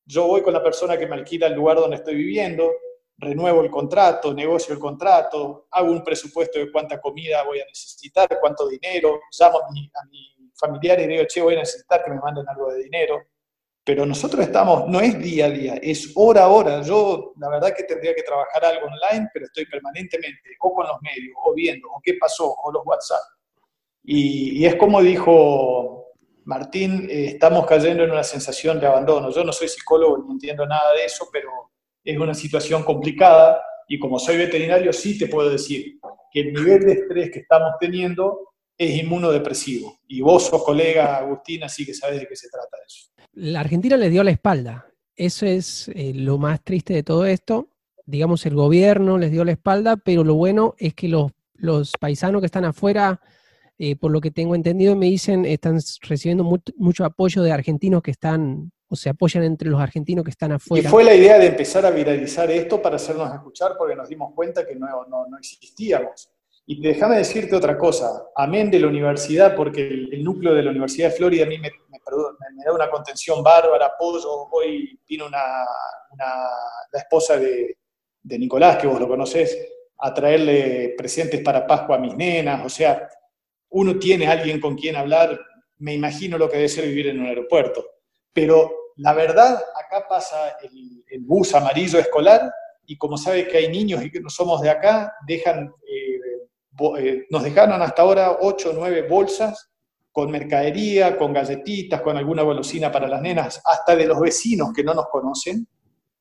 yo 0.08 0.26
voy 0.26 0.42
con 0.42 0.54
la 0.54 0.64
persona 0.64 0.98
que 0.98 1.06
me 1.06 1.16
alquila 1.16 1.48
el 1.48 1.54
lugar 1.54 1.78
donde 1.78 1.98
estoy 1.98 2.16
viviendo, 2.16 2.72
renuevo 3.18 3.62
el 3.62 3.70
contrato, 3.70 4.34
negocio 4.34 4.74
el 4.74 4.80
contrato, 4.80 5.68
hago 5.72 5.92
un 5.92 6.04
presupuesto 6.04 6.60
de 6.60 6.72
cuánta 6.72 7.02
comida 7.02 7.44
voy 7.44 7.60
a 7.60 7.66
necesitar, 7.66 8.28
cuánto 8.40 8.68
dinero, 8.68 9.20
llamo 9.38 9.60
a 9.60 9.72
mi, 9.72 9.92
a 9.94 11.02
y 11.02 11.08
digo, 11.08 11.24
che, 11.28 11.42
voy 11.42 11.56
a 11.56 11.60
necesitar 11.60 12.04
que 12.04 12.12
me 12.12 12.20
manden 12.20 12.48
algo 12.48 12.72
de 12.72 12.84
dinero. 12.84 13.22
Pero 13.84 14.06
nosotros 14.06 14.46
estamos, 14.46 14.88
no 14.88 15.00
es 15.02 15.18
día 15.20 15.46
a 15.46 15.50
día, 15.50 15.76
es 15.82 16.12
hora 16.16 16.44
a 16.44 16.48
hora. 16.50 16.82
Yo, 16.82 17.34
la 17.38 17.50
verdad 17.50 17.74
que 17.76 17.84
tendría 17.84 18.16
que 18.16 18.24
trabajar 18.24 18.64
algo 18.66 18.88
online, 18.88 19.30
pero 19.34 19.46
estoy 19.46 19.66
permanentemente 19.66 20.56
o 20.60 20.74
con 20.74 20.88
los 20.88 21.02
medios, 21.02 21.36
o 21.44 21.54
viendo, 21.54 21.88
o 21.90 22.02
qué 22.04 22.16
pasó, 22.16 22.54
o 22.54 22.72
los 22.72 22.86
WhatsApp. 22.86 23.22
Y, 24.04 24.60
y 24.60 24.66
es 24.66 24.76
como 24.76 25.02
dijo 25.02 25.97
Martín, 26.48 27.10
eh, 27.10 27.26
estamos 27.34 27.66
cayendo 27.66 28.06
en 28.06 28.12
una 28.12 28.24
sensación 28.24 28.80
de 28.80 28.88
abandono. 28.88 29.30
Yo 29.32 29.44
no 29.44 29.52
soy 29.52 29.68
psicólogo 29.68 30.24
ni 30.24 30.32
entiendo 30.32 30.66
nada 30.66 30.94
de 30.94 31.04
eso, 31.04 31.28
pero 31.32 31.50
es 32.02 32.18
una 32.18 32.34
situación 32.34 32.84
complicada 32.84 33.62
y 33.86 34.00
como 34.00 34.18
soy 34.18 34.38
veterinario 34.38 34.94
sí 34.94 35.18
te 35.18 35.28
puedo 35.28 35.50
decir 35.50 36.00
que 36.32 36.40
el 36.40 36.54
nivel 36.54 36.86
de 36.86 36.94
estrés 36.94 37.32
que 37.32 37.40
estamos 37.40 37.74
teniendo 37.82 38.54
es 38.78 38.98
inmunodepresivo. 38.98 40.00
Y 40.08 40.22
vos 40.22 40.46
sos 40.46 40.64
colega, 40.64 41.18
Agustina, 41.18 41.66
así 41.66 41.86
que 41.86 41.94
sabes 41.94 42.22
de 42.22 42.28
qué 42.28 42.36
se 42.38 42.48
trata 42.50 42.78
eso. 42.88 43.10
La 43.34 43.60
Argentina 43.60 43.98
le 43.98 44.10
dio 44.10 44.24
la 44.24 44.32
espalda. 44.32 44.88
Eso 45.18 45.46
es 45.46 45.90
eh, 45.90 46.14
lo 46.16 46.38
más 46.38 46.64
triste 46.64 46.94
de 46.94 47.04
todo 47.04 47.26
esto. 47.26 47.68
Digamos, 48.06 48.46
el 48.46 48.56
gobierno 48.56 49.18
les 49.18 49.32
dio 49.32 49.44
la 49.44 49.52
espalda, 49.52 49.98
pero 49.98 50.24
lo 50.24 50.36
bueno 50.36 50.76
es 50.78 50.94
que 50.94 51.10
los, 51.10 51.34
los 51.56 51.92
paisanos 52.00 52.40
que 52.40 52.46
están 52.46 52.64
afuera, 52.64 53.20
eh, 53.80 53.96
por 53.96 54.12
lo 54.12 54.22
que 54.22 54.32
tengo 54.32 54.56
entendido, 54.56 54.96
me 54.96 55.08
dicen, 55.08 55.46
están 55.46 55.80
recibiendo 56.02 56.44
mucho, 56.44 56.74
mucho 56.78 57.06
apoyo 57.06 57.44
de 57.44 57.52
argentinos 57.52 58.02
que 58.02 58.12
están 58.12 58.72
o 58.90 58.96
se 58.96 59.10
apoyan 59.10 59.44
entre 59.44 59.70
los 59.70 59.80
argentinos 59.82 60.24
que 60.24 60.32
están 60.32 60.54
afuera. 60.54 60.88
Y 60.88 60.92
fue 60.92 61.04
la 61.04 61.14
idea 61.14 61.38
de 61.38 61.48
empezar 61.48 61.86
a 61.86 61.92
viralizar 61.92 62.50
esto 62.50 62.82
para 62.82 62.96
hacernos 62.96 63.34
escuchar 63.34 63.74
porque 63.78 63.96
nos 63.96 64.08
dimos 64.08 64.34
cuenta 64.34 64.66
que 64.66 64.76
no, 64.76 64.88
no, 65.08 65.28
no 65.28 65.38
existíamos. 65.38 66.30
Y 66.66 66.82
déjame 66.82 67.18
decirte 67.18 67.56
otra 67.56 67.78
cosa, 67.78 68.28
amén 68.36 68.70
de 68.70 68.80
la 68.80 68.88
universidad, 68.88 69.56
porque 69.56 69.88
el, 69.88 70.14
el, 70.14 70.24
núcleo 70.24 70.54
de 70.54 70.64
la 70.64 70.72
Universidad 70.72 71.10
de 71.10 71.16
Florida 71.16 71.46
a 71.46 71.48
mí 71.48 71.58
me, 71.58 71.70
me, 71.70 72.00
me 72.56 72.64
da 72.66 72.74
una 72.74 72.90
contención 72.90 73.42
bárbara, 73.42 73.86
apoyo. 73.86 74.50
Hoy 74.52 75.00
vino 75.08 75.28
una, 75.28 75.66
una, 76.12 76.26
la 76.92 77.00
esposa 77.00 77.38
de, 77.38 77.78
de 78.22 78.40
Nicolás, 78.40 78.78
que 78.78 78.88
vos 78.88 79.00
lo 79.00 79.08
conocés, 79.08 79.58
a 80.00 80.14
traerle 80.14 80.94
presentes 80.98 81.42
para 81.42 81.66
Pascua 81.66 81.96
a 81.96 82.00
mis 82.00 82.16
nenas. 82.16 82.66
O 82.66 82.70
sea, 82.70 83.08
uno 83.78 84.00
tiene 84.00 84.28
alguien 84.28 84.60
con 84.60 84.76
quien 84.76 84.96
hablar, 84.96 85.40
me 85.78 85.94
imagino 85.94 86.38
lo 86.38 86.50
que 86.50 86.58
debe 86.58 86.70
ser 86.70 86.88
vivir 86.88 87.08
en 87.08 87.20
un 87.20 87.28
aeropuerto. 87.28 87.86
Pero 88.34 88.72
la 88.96 89.14
verdad, 89.14 89.54
acá 89.54 90.08
pasa 90.10 90.58
el, 90.64 91.22
bus 91.22 91.54
amarillo 91.54 92.00
escolar 92.00 92.52
y 92.88 92.98
como 92.98 93.18
sabe 93.18 93.48
que 93.48 93.58
hay 93.58 93.70
niños 93.70 94.04
y 94.04 94.10
que 94.10 94.20
no 94.20 94.30
somos 94.30 94.62
de 94.62 94.72
acá, 94.72 95.14
dejan, 95.28 95.72
eh, 95.88 96.98
eh, 96.98 97.26
nos 97.30 97.44
dejaron 97.44 97.80
hasta 97.82 98.02
ahora 98.02 98.38
8 98.42 98.72
o 98.72 98.74
9 98.74 99.08
bolsas 99.08 99.70
con 100.12 100.32
mercadería, 100.32 101.16
con 101.16 101.32
galletitas, 101.32 102.02
con 102.02 102.18
alguna 102.18 102.42
golosina 102.42 102.92
para 102.92 103.08
las 103.08 103.22
nenas, 103.22 103.62
hasta 103.64 103.96
de 103.96 104.08
los 104.08 104.20
vecinos 104.20 104.74
que 104.76 104.84
no 104.84 104.96
nos 104.96 105.08
conocen. 105.10 105.68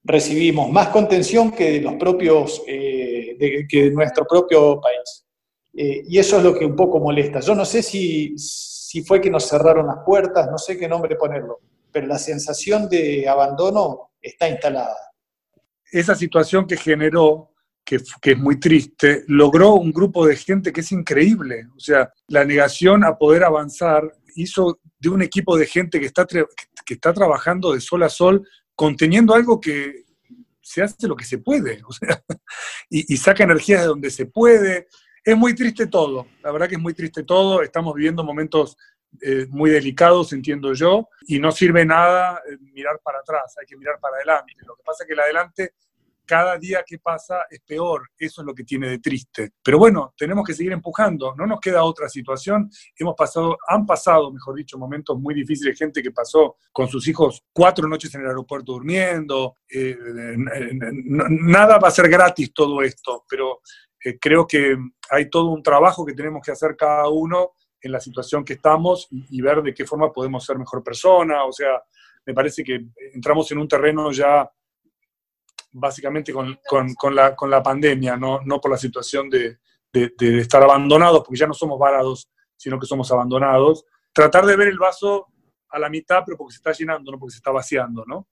Recibimos 0.04 0.70
más 0.70 0.88
contención 0.88 1.52
que 1.52 1.72
de 1.72 1.80
los 1.80 1.94
propios, 1.94 2.62
eh, 2.66 3.66
que 3.66 3.84
de 3.84 3.90
nuestro 3.92 4.26
propio 4.26 4.78
país. 4.78 5.25
Y 5.78 6.18
eso 6.18 6.38
es 6.38 6.44
lo 6.44 6.54
que 6.54 6.64
un 6.64 6.74
poco 6.74 6.98
molesta. 6.98 7.40
Yo 7.40 7.54
no 7.54 7.64
sé 7.64 7.82
si, 7.82 8.36
si 8.38 9.02
fue 9.02 9.20
que 9.20 9.30
nos 9.30 9.48
cerraron 9.48 9.86
las 9.86 9.98
puertas, 10.04 10.50
no 10.50 10.58
sé 10.58 10.78
qué 10.78 10.88
nombre 10.88 11.16
ponerlo 11.16 11.60
pero 11.96 12.08
la 12.08 12.18
sensación 12.18 12.90
de 12.90 13.26
abandono 13.26 14.10
está 14.20 14.50
instalada. 14.50 14.98
Esa 15.90 16.14
situación 16.14 16.66
que 16.66 16.76
generó, 16.76 17.54
que, 17.82 17.96
que, 18.20 18.32
es 18.32 18.38
muy 18.38 18.60
triste, 18.60 19.24
logró 19.28 19.76
un 19.76 19.92
grupo 19.92 20.26
de 20.26 20.36
gente 20.36 20.74
que 20.74 20.82
es 20.82 20.92
increíble. 20.92 21.66
O 21.74 21.80
sea, 21.80 22.12
la 22.28 22.44
negación 22.44 23.02
a 23.02 23.16
poder 23.16 23.44
avanzar 23.44 24.02
hizo 24.34 24.78
de 24.98 25.08
un 25.08 25.22
equipo 25.22 25.56
de 25.56 25.64
gente 25.64 25.98
que 25.98 26.04
está, 26.04 26.26
que 26.26 26.94
está 26.94 27.14
trabajando 27.14 27.72
de 27.72 27.80
sol 27.80 28.02
a 28.02 28.10
sol, 28.10 28.46
conteniendo 28.74 29.32
algo 29.32 29.58
que 29.58 30.04
se 30.60 30.82
hace 30.82 31.08
lo 31.08 31.16
que 31.16 31.24
se 31.24 31.38
puede, 31.38 31.80
o 31.88 31.92
sea, 31.92 32.22
y, 32.90 33.16
saca 33.16 33.44
energías 33.44 33.80
de 33.80 33.86
donde 33.86 34.10
se 34.10 34.26
puede. 34.26 34.88
Es 35.26 35.36
muy 35.36 35.56
triste 35.56 35.88
todo, 35.88 36.28
la 36.40 36.52
verdad 36.52 36.68
que 36.68 36.76
es 36.76 36.80
muy 36.80 36.94
triste 36.94 37.24
todo. 37.24 37.60
Estamos 37.60 37.92
viviendo 37.96 38.22
momentos 38.22 38.76
eh, 39.20 39.48
muy 39.50 39.70
delicados, 39.70 40.32
entiendo 40.32 40.72
yo, 40.72 41.08
y 41.26 41.40
no 41.40 41.50
sirve 41.50 41.84
nada 41.84 42.40
eh, 42.48 42.56
mirar 42.72 43.00
para 43.02 43.18
atrás, 43.18 43.56
hay 43.60 43.66
que 43.66 43.76
mirar 43.76 43.98
para 43.98 44.18
adelante. 44.18 44.52
Lo 44.64 44.76
que 44.76 44.84
pasa 44.84 45.02
es 45.02 45.08
que 45.08 45.14
el 45.14 45.18
adelante, 45.18 45.74
cada 46.24 46.56
día 46.58 46.84
que 46.86 47.00
pasa 47.00 47.44
es 47.50 47.58
peor, 47.66 48.08
eso 48.16 48.40
es 48.40 48.46
lo 48.46 48.54
que 48.54 48.62
tiene 48.62 48.88
de 48.88 48.98
triste. 49.00 49.50
Pero 49.64 49.78
bueno, 49.78 50.14
tenemos 50.16 50.46
que 50.46 50.54
seguir 50.54 50.70
empujando, 50.70 51.34
no 51.34 51.44
nos 51.44 51.58
queda 51.58 51.82
otra 51.82 52.08
situación. 52.08 52.70
Hemos 52.96 53.16
pasado, 53.16 53.58
han 53.66 53.84
pasado, 53.84 54.30
mejor 54.30 54.54
dicho, 54.54 54.78
momentos 54.78 55.18
muy 55.18 55.34
difíciles, 55.34 55.76
gente 55.76 56.04
que 56.04 56.12
pasó 56.12 56.56
con 56.70 56.86
sus 56.86 57.08
hijos 57.08 57.42
cuatro 57.52 57.88
noches 57.88 58.14
en 58.14 58.20
el 58.20 58.28
aeropuerto 58.28 58.74
durmiendo, 58.74 59.56
eh, 59.68 59.96
nada 60.36 61.78
va 61.78 61.88
a 61.88 61.90
ser 61.90 62.08
gratis 62.08 62.52
todo 62.54 62.80
esto, 62.82 63.24
pero 63.28 63.60
creo 64.20 64.46
que 64.46 64.76
hay 65.10 65.28
todo 65.30 65.50
un 65.50 65.62
trabajo 65.62 66.04
que 66.04 66.14
tenemos 66.14 66.42
que 66.44 66.52
hacer 66.52 66.76
cada 66.76 67.08
uno 67.08 67.52
en 67.80 67.92
la 67.92 68.00
situación 68.00 68.44
que 68.44 68.54
estamos 68.54 69.08
y, 69.10 69.38
y, 69.38 69.40
ver 69.40 69.62
de 69.62 69.74
qué 69.74 69.84
forma 69.84 70.12
podemos 70.12 70.44
ser 70.44 70.58
mejor 70.58 70.82
persona. 70.82 71.44
O 71.44 71.52
sea, 71.52 71.82
me 72.24 72.34
parece 72.34 72.64
que 72.64 72.86
entramos 73.14 73.50
en 73.52 73.58
un 73.58 73.68
terreno 73.68 74.10
ya 74.10 74.50
básicamente 75.78 76.32
con, 76.32 76.58
con, 76.66 76.94
con, 76.94 77.14
la, 77.14 77.36
con 77.36 77.50
la, 77.50 77.62
pandemia, 77.62 78.16
no, 78.16 78.40
no, 78.44 78.60
por 78.60 78.70
la 78.70 78.78
situación 78.78 79.28
de, 79.28 79.58
de, 79.92 80.12
de, 80.16 80.38
estar 80.38 80.62
abandonados, 80.62 81.20
porque 81.20 81.38
ya 81.38 81.46
no 81.46 81.52
somos 81.52 81.78
varados, 81.78 82.30
sino 82.56 82.78
que 82.78 82.86
somos 82.86 83.10
abandonados. 83.12 83.84
Tratar 84.12 84.46
de 84.46 84.56
ver 84.56 84.68
el 84.68 84.78
vaso 84.78 85.26
a 85.68 85.78
la 85.78 85.90
mitad, 85.90 86.22
pero 86.24 86.38
porque 86.38 86.52
se 86.52 86.58
está 86.58 86.72
llenando, 86.72 87.12
no 87.12 87.18
porque 87.18 87.32
se 87.32 87.38
está 87.38 87.50
vaciando, 87.50 88.04
¿no? 88.06 88.28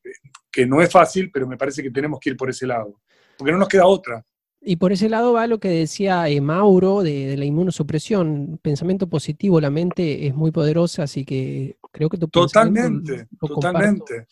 Que 0.51 0.65
no 0.65 0.81
es 0.81 0.91
fácil, 0.91 1.31
pero 1.31 1.47
me 1.47 1.59
parece 1.59 1.83
que 1.83 1.91
tenemos 1.91 2.19
que 2.19 2.31
ir 2.31 2.37
por 2.37 2.49
ese 2.49 2.67
lado, 2.67 3.01
porque 3.37 3.53
no 3.53 3.59
nos 3.59 3.69
queda 3.69 3.87
otra. 3.87 4.25
Y 4.67 4.77
por 4.77 4.93
ese 4.93 5.11
lado 5.11 5.35
va 5.35 5.47
lo 5.47 5.61
que 5.61 5.69
decía 5.69 6.27
eh, 6.29 6.41
Mauro 6.41 7.03
de, 7.03 7.27
de, 7.27 7.37
la 7.37 7.45
inmunosupresión. 7.45 8.59
Pensamiento 8.63 9.07
positivo, 9.09 9.61
la 9.61 9.71
mente 9.71 10.27
es 10.27 10.35
muy 10.35 10.51
poderosa, 10.53 11.03
así 11.03 11.27
que 11.27 11.77
creo 11.93 12.09
que 12.09 12.17
tu 12.17 12.29
Totalmente, 12.29 13.29
totalmente, 13.39 14.27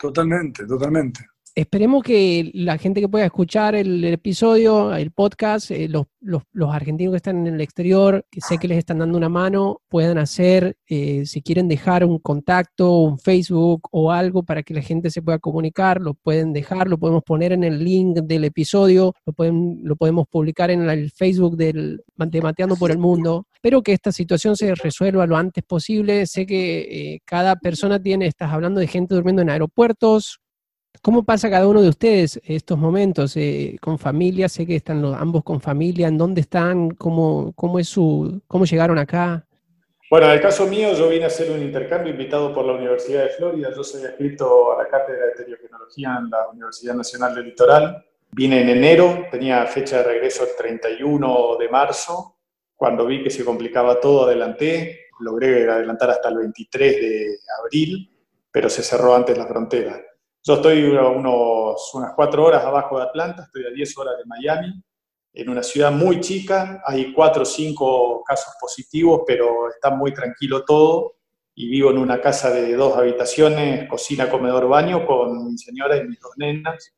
totalmente, 0.00 0.66
totalmente. 0.66 1.31
Esperemos 1.54 2.02
que 2.02 2.50
la 2.54 2.78
gente 2.78 3.02
que 3.02 3.10
pueda 3.10 3.26
escuchar 3.26 3.74
el, 3.74 4.02
episodio, 4.04 4.94
el 4.94 5.10
podcast, 5.10 5.70
eh, 5.70 5.86
los, 5.86 6.06
los, 6.18 6.44
los, 6.52 6.72
argentinos 6.72 7.12
que 7.12 7.18
están 7.18 7.46
en 7.46 7.54
el 7.54 7.60
exterior, 7.60 8.24
que 8.30 8.40
sé 8.40 8.56
que 8.56 8.68
les 8.68 8.78
están 8.78 9.00
dando 9.00 9.18
una 9.18 9.28
mano, 9.28 9.82
puedan 9.88 10.16
hacer, 10.16 10.78
eh, 10.88 11.26
si 11.26 11.42
quieren 11.42 11.68
dejar 11.68 12.06
un 12.06 12.18
contacto, 12.20 13.00
un 13.00 13.18
Facebook 13.18 13.86
o 13.90 14.10
algo 14.10 14.44
para 14.44 14.62
que 14.62 14.72
la 14.72 14.80
gente 14.80 15.10
se 15.10 15.20
pueda 15.20 15.38
comunicar, 15.38 16.00
lo 16.00 16.14
pueden 16.14 16.54
dejar, 16.54 16.88
lo 16.88 16.96
podemos 16.96 17.22
poner 17.22 17.52
en 17.52 17.64
el 17.64 17.84
link 17.84 18.20
del 18.20 18.44
episodio, 18.44 19.14
lo, 19.26 19.34
pueden, 19.34 19.80
lo 19.82 19.96
podemos 19.96 20.26
publicar 20.28 20.70
en 20.70 20.88
el 20.88 21.10
Facebook 21.10 21.58
del, 21.58 22.02
de 22.16 22.40
Mateando 22.40 22.76
por 22.76 22.90
el 22.90 22.98
Mundo. 22.98 23.46
Espero 23.52 23.82
que 23.82 23.92
esta 23.92 24.10
situación 24.10 24.56
se 24.56 24.74
resuelva 24.74 25.26
lo 25.26 25.36
antes 25.36 25.62
posible. 25.64 26.26
Sé 26.26 26.46
que 26.46 26.80
eh, 27.14 27.20
cada 27.26 27.56
persona 27.56 28.02
tiene, 28.02 28.26
estás 28.26 28.52
hablando 28.52 28.80
de 28.80 28.86
gente 28.86 29.14
durmiendo 29.14 29.42
en 29.42 29.50
aeropuertos, 29.50 30.40
¿Cómo 31.02 31.24
pasa 31.24 31.50
cada 31.50 31.66
uno 31.66 31.82
de 31.82 31.88
ustedes 31.88 32.40
estos 32.44 32.78
momentos 32.78 33.36
eh, 33.36 33.76
con 33.80 33.98
familia? 33.98 34.48
Sé 34.48 34.64
que 34.64 34.76
están 34.76 35.02
los, 35.02 35.16
ambos 35.16 35.42
con 35.42 35.60
familia. 35.60 36.06
¿En 36.06 36.16
dónde 36.16 36.42
están? 36.42 36.90
¿Cómo, 36.90 37.52
cómo, 37.56 37.80
es 37.80 37.88
su, 37.88 38.40
¿Cómo 38.46 38.64
llegaron 38.64 38.96
acá? 38.98 39.44
Bueno, 40.08 40.26
en 40.26 40.34
el 40.34 40.40
caso 40.40 40.64
mío, 40.68 40.92
yo 40.94 41.08
vine 41.08 41.24
a 41.24 41.26
hacer 41.26 41.50
un 41.50 41.60
intercambio 41.60 42.12
invitado 42.12 42.54
por 42.54 42.64
la 42.64 42.74
Universidad 42.74 43.24
de 43.24 43.30
Florida. 43.30 43.70
Yo 43.74 43.82
soy 43.82 44.04
adscrito 44.04 44.78
a 44.78 44.84
la 44.84 44.88
Cátedra 44.88 45.26
de 45.26 45.44
Teletecnología 45.44 46.18
en 46.20 46.30
la 46.30 46.48
Universidad 46.50 46.94
Nacional 46.94 47.34
del 47.34 47.46
Litoral. 47.46 48.06
Vine 48.30 48.62
en 48.62 48.68
enero, 48.68 49.26
tenía 49.28 49.66
fecha 49.66 49.96
de 49.98 50.02
regreso 50.04 50.44
el 50.44 50.50
31 50.56 51.56
de 51.58 51.68
marzo. 51.68 52.36
Cuando 52.76 53.06
vi 53.06 53.24
que 53.24 53.30
se 53.30 53.44
complicaba 53.44 53.98
todo, 53.98 54.26
adelanté. 54.26 55.06
Logré 55.18 55.68
adelantar 55.68 56.10
hasta 56.10 56.28
el 56.28 56.38
23 56.38 57.00
de 57.00 57.38
abril, 57.60 58.08
pero 58.52 58.70
se 58.70 58.84
cerró 58.84 59.16
antes 59.16 59.36
la 59.36 59.48
frontera. 59.48 60.00
Yo 60.44 60.54
estoy 60.54 60.82
unos, 60.82 61.94
unas 61.94 62.14
cuatro 62.16 62.44
horas 62.44 62.64
abajo 62.64 62.98
de 62.98 63.04
Atlanta, 63.04 63.44
estoy 63.44 63.64
a 63.64 63.70
10 63.70 63.96
horas 63.98 64.18
de 64.18 64.24
Miami, 64.24 64.82
en 65.34 65.48
una 65.48 65.62
ciudad 65.62 65.92
muy 65.92 66.18
chica, 66.18 66.82
hay 66.84 67.12
cuatro 67.12 67.42
o 67.42 67.46
cinco 67.46 68.24
casos 68.24 68.52
positivos, 68.60 69.22
pero 69.24 69.70
está 69.70 69.90
muy 69.90 70.12
tranquilo 70.12 70.64
todo, 70.64 71.14
y 71.54 71.68
vivo 71.68 71.90
en 71.90 71.98
una 71.98 72.20
casa 72.20 72.50
de 72.50 72.74
dos 72.74 72.96
habitaciones, 72.96 73.88
cocina, 73.88 74.28
comedor, 74.28 74.66
baño, 74.66 75.06
con 75.06 75.46
mi 75.46 75.56
señora 75.56 75.96
y 75.96 76.08
mis 76.08 76.18
dos 76.18 76.32
nenas, 76.36 76.92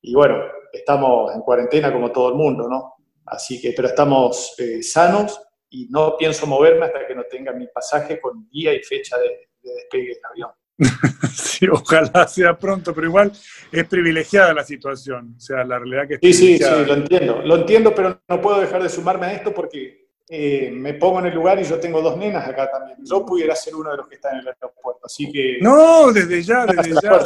y 0.00 0.14
bueno, 0.14 0.42
estamos 0.72 1.34
en 1.34 1.42
cuarentena 1.42 1.92
como 1.92 2.10
todo 2.10 2.30
el 2.30 2.36
mundo, 2.36 2.66
¿no? 2.66 2.94
Así 3.26 3.60
que, 3.60 3.72
pero 3.76 3.88
estamos 3.88 4.54
eh, 4.58 4.82
sanos 4.82 5.38
y 5.68 5.86
no 5.90 6.16
pienso 6.16 6.46
moverme 6.46 6.86
hasta 6.86 7.06
que 7.06 7.14
no 7.14 7.24
tenga 7.24 7.52
mi 7.52 7.66
pasaje 7.66 8.18
con 8.18 8.48
día 8.48 8.72
y 8.72 8.82
fecha 8.82 9.18
de 9.18 9.50
despegue 9.60 10.14
del 10.14 10.24
avión. 10.30 10.50
sí, 11.32 11.66
ojalá 11.68 12.28
sea 12.28 12.58
pronto, 12.58 12.94
pero 12.94 13.06
igual 13.06 13.32
es 13.72 13.84
privilegiada 13.86 14.52
la 14.52 14.64
situación. 14.64 15.34
O 15.36 15.40
sea, 15.40 15.64
la 15.64 15.78
realidad 15.78 16.08
que 16.08 16.18
Sí, 16.22 16.32
sí, 16.32 16.58
sí, 16.58 16.64
lo 16.86 16.94
entiendo. 16.94 17.42
Lo 17.42 17.56
entiendo, 17.56 17.94
pero 17.94 18.20
no 18.28 18.40
puedo 18.40 18.60
dejar 18.60 18.82
de 18.82 18.88
sumarme 18.88 19.26
a 19.26 19.32
esto 19.32 19.54
porque 19.54 20.06
eh, 20.28 20.70
me 20.72 20.94
pongo 20.94 21.20
en 21.20 21.26
el 21.26 21.34
lugar 21.34 21.58
y 21.60 21.64
yo 21.64 21.78
tengo 21.78 22.02
dos 22.02 22.16
nenas 22.16 22.46
acá 22.46 22.70
también. 22.70 22.98
Yo 23.04 23.24
pudiera 23.24 23.54
ser 23.54 23.74
uno 23.74 23.90
de 23.90 23.96
los 23.98 24.08
que 24.08 24.16
está 24.16 24.32
en 24.32 24.38
el 24.38 24.48
aeropuerto, 24.48 25.02
así 25.04 25.30
que... 25.30 25.58
No, 25.60 26.12
desde 26.12 26.42
ya, 26.42 26.66
desde 26.66 26.92
ya. 27.00 27.20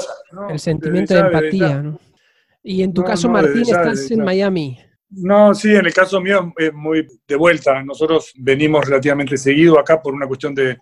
el 0.50 0.58
sentimiento 0.58 1.14
de 1.14 1.20
empatía, 1.20 1.82
¿no? 1.82 1.98
Y 2.62 2.82
en 2.82 2.92
tu 2.92 3.02
caso, 3.02 3.28
Martín, 3.28 3.62
estás 3.62 4.10
en 4.10 4.22
Miami. 4.22 4.78
No, 5.08 5.54
sí, 5.54 5.74
en 5.74 5.86
el 5.86 5.94
caso 5.94 6.20
mío 6.20 6.52
es 6.56 6.72
muy 6.72 7.06
de 7.26 7.36
vuelta. 7.36 7.82
Nosotros 7.82 8.32
venimos 8.36 8.84
relativamente 8.84 9.36
seguido 9.36 9.78
acá 9.78 10.00
por 10.00 10.14
una 10.14 10.26
cuestión 10.26 10.54
de, 10.54 10.78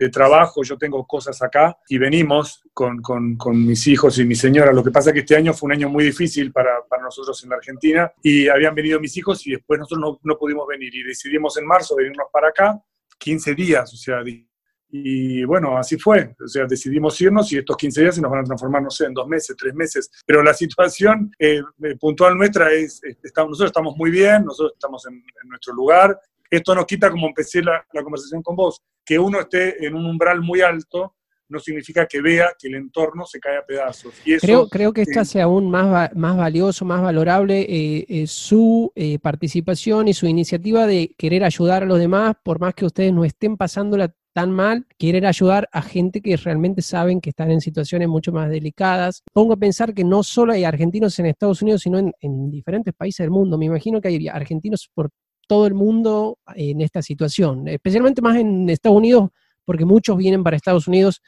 de 0.00 0.08
trabajo, 0.08 0.62
yo 0.62 0.78
tengo 0.78 1.06
cosas 1.06 1.42
acá 1.42 1.76
y 1.86 1.98
venimos 1.98 2.62
con, 2.72 3.02
con, 3.02 3.66
mis 3.66 3.86
hijos 3.86 4.18
y 4.18 4.24
mi 4.24 4.34
señora. 4.34 4.72
Lo 4.72 4.82
que 4.82 4.90
pasa 4.90 5.10
es 5.10 5.14
que 5.14 5.20
este 5.20 5.36
año 5.36 5.52
fue 5.52 5.66
un 5.66 5.72
año 5.72 5.90
muy 5.90 6.04
difícil 6.04 6.52
para, 6.52 6.82
para 6.88 7.02
nosotros 7.02 7.44
en 7.44 7.50
la 7.50 7.56
Argentina 7.56 8.10
y 8.22 8.48
habían 8.48 8.74
venido 8.74 8.98
mis 8.98 9.14
hijos 9.18 9.46
y 9.46 9.50
después 9.50 9.78
nosotros 9.78 10.00
no, 10.00 10.20
no, 10.22 10.38
pudimos 10.38 10.66
venir 10.66 10.94
y 10.94 11.02
decidimos 11.02 11.58
en 11.58 11.66
marzo 11.66 11.96
venirnos 11.96 12.28
para 12.32 12.48
acá 12.48 12.82
15 13.18 13.54
días, 13.54 13.92
o 13.92 13.96
sea, 13.98 14.22
y 14.92 15.44
bueno, 15.44 15.76
así 15.76 15.98
fue. 15.98 16.34
O 16.42 16.48
sea, 16.48 16.64
decidimos 16.64 17.20
irnos 17.20 17.52
y 17.52 17.58
estos 17.58 17.76
15 17.76 18.00
días 18.00 18.14
se 18.14 18.22
nos 18.22 18.30
van 18.30 18.40
a 18.40 18.44
transformar, 18.44 18.82
no 18.82 18.90
sé, 18.90 19.04
en 19.04 19.12
dos 19.12 19.28
meses, 19.28 19.54
tres 19.56 19.74
meses. 19.74 20.10
Pero 20.26 20.42
la 20.42 20.54
situación 20.54 21.30
eh, 21.38 21.60
puntual 22.00 22.38
nuestra 22.38 22.72
es, 22.72 23.00
estamos, 23.22 23.50
nosotros 23.50 23.68
estamos 23.68 23.96
muy 23.96 24.10
bien, 24.10 24.46
nosotros 24.46 24.72
estamos 24.72 25.06
en 25.06 25.22
nuestro 25.44 25.74
lugar. 25.74 26.18
Esto 26.50 26.74
nos 26.74 26.84
quita, 26.84 27.10
como 27.10 27.28
empecé 27.28 27.62
la, 27.62 27.86
la 27.92 28.02
conversación 28.02 28.42
con 28.42 28.56
vos, 28.56 28.80
que 29.04 29.18
uno 29.18 29.40
esté 29.40 29.86
en 29.86 29.94
un 29.94 30.04
umbral 30.06 30.40
muy 30.40 30.60
alto 30.60 31.14
no 31.50 31.58
significa 31.58 32.06
que 32.06 32.22
vea 32.22 32.52
que 32.58 32.68
el 32.68 32.76
entorno 32.76 33.26
se 33.26 33.40
cae 33.40 33.58
a 33.58 33.66
pedazos. 33.66 34.14
Y 34.24 34.34
eso, 34.34 34.46
creo, 34.46 34.68
creo 34.68 34.92
que 34.92 35.02
esta 35.02 35.24
sea 35.24 35.44
aún 35.44 35.70
más, 35.70 36.14
más 36.14 36.36
valioso, 36.36 36.84
más 36.84 37.02
valorable 37.02 37.60
eh, 37.62 38.06
eh, 38.08 38.26
su 38.26 38.92
eh, 38.94 39.18
participación 39.18 40.08
y 40.08 40.14
su 40.14 40.26
iniciativa 40.26 40.86
de 40.86 41.14
querer 41.18 41.44
ayudar 41.44 41.82
a 41.82 41.86
los 41.86 41.98
demás, 41.98 42.36
por 42.42 42.60
más 42.60 42.74
que 42.74 42.86
ustedes 42.86 43.12
no 43.12 43.24
estén 43.24 43.56
pasándola 43.56 44.14
tan 44.32 44.52
mal, 44.52 44.86
querer 44.96 45.26
ayudar 45.26 45.68
a 45.72 45.82
gente 45.82 46.22
que 46.22 46.36
realmente 46.36 46.82
saben 46.82 47.20
que 47.20 47.30
están 47.30 47.50
en 47.50 47.60
situaciones 47.60 48.08
mucho 48.08 48.30
más 48.30 48.48
delicadas. 48.48 49.24
Pongo 49.32 49.54
a 49.54 49.56
pensar 49.56 49.92
que 49.92 50.04
no 50.04 50.22
solo 50.22 50.52
hay 50.52 50.62
argentinos 50.62 51.18
en 51.18 51.26
Estados 51.26 51.62
Unidos, 51.62 51.82
sino 51.82 51.98
en, 51.98 52.12
en 52.20 52.48
diferentes 52.48 52.94
países 52.94 53.24
del 53.24 53.32
mundo. 53.32 53.58
Me 53.58 53.66
imagino 53.66 54.00
que 54.00 54.06
hay 54.06 54.28
argentinos 54.28 54.88
por 54.94 55.10
todo 55.50 55.66
el 55.66 55.74
mundo 55.74 56.38
en 56.54 56.80
esta 56.80 57.02
situación, 57.02 57.66
especialmente 57.66 58.22
más 58.22 58.36
en 58.36 58.70
Estados 58.70 58.96
Unidos, 58.96 59.30
porque 59.64 59.84
muchos 59.84 60.16
vienen 60.16 60.44
para 60.44 60.56
Estados 60.56 60.86
Unidos, 60.86 61.20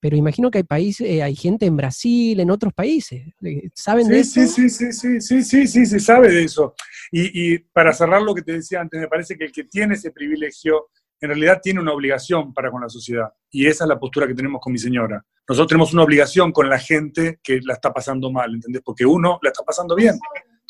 pero 0.00 0.16
imagino 0.16 0.50
que 0.50 0.58
hay 0.58 0.64
países, 0.64 1.06
eh, 1.06 1.22
hay 1.22 1.36
gente 1.36 1.64
en 1.64 1.76
Brasil, 1.76 2.40
en 2.40 2.50
otros 2.50 2.72
países. 2.72 3.32
¿Saben 3.76 4.06
sí, 4.06 4.12
de 4.12 4.24
sí, 4.24 4.40
eso? 4.40 4.52
Sí, 4.52 4.68
sí, 4.68 4.92
sí, 4.92 5.20
sí, 5.20 5.42
sí, 5.44 5.66
sí, 5.68 5.86
se 5.86 6.00
sabe 6.00 6.28
de 6.28 6.42
eso. 6.42 6.74
Y, 7.12 7.54
y, 7.54 7.58
para 7.60 7.92
cerrar 7.92 8.20
lo 8.20 8.34
que 8.34 8.42
te 8.42 8.54
decía 8.54 8.80
antes, 8.80 9.00
me 9.00 9.06
parece 9.06 9.38
que 9.38 9.44
el 9.44 9.52
que 9.52 9.62
tiene 9.62 9.94
ese 9.94 10.10
privilegio, 10.10 10.88
en 11.20 11.28
realidad 11.28 11.60
tiene 11.62 11.78
una 11.78 11.92
obligación 11.92 12.52
para 12.52 12.72
con 12.72 12.80
la 12.80 12.88
sociedad. 12.88 13.28
Y 13.48 13.68
esa 13.68 13.84
es 13.84 13.88
la 13.88 14.00
postura 14.00 14.26
que 14.26 14.34
tenemos 14.34 14.60
con 14.60 14.72
mi 14.72 14.80
señora. 14.80 15.24
Nosotros 15.48 15.68
tenemos 15.68 15.92
una 15.94 16.02
obligación 16.02 16.50
con 16.50 16.68
la 16.68 16.80
gente 16.80 17.38
que 17.44 17.60
la 17.62 17.74
está 17.74 17.92
pasando 17.92 18.32
mal, 18.32 18.52
¿entendés? 18.52 18.82
Porque 18.84 19.06
uno 19.06 19.38
la 19.40 19.50
está 19.50 19.62
pasando 19.62 19.94
bien. 19.94 20.18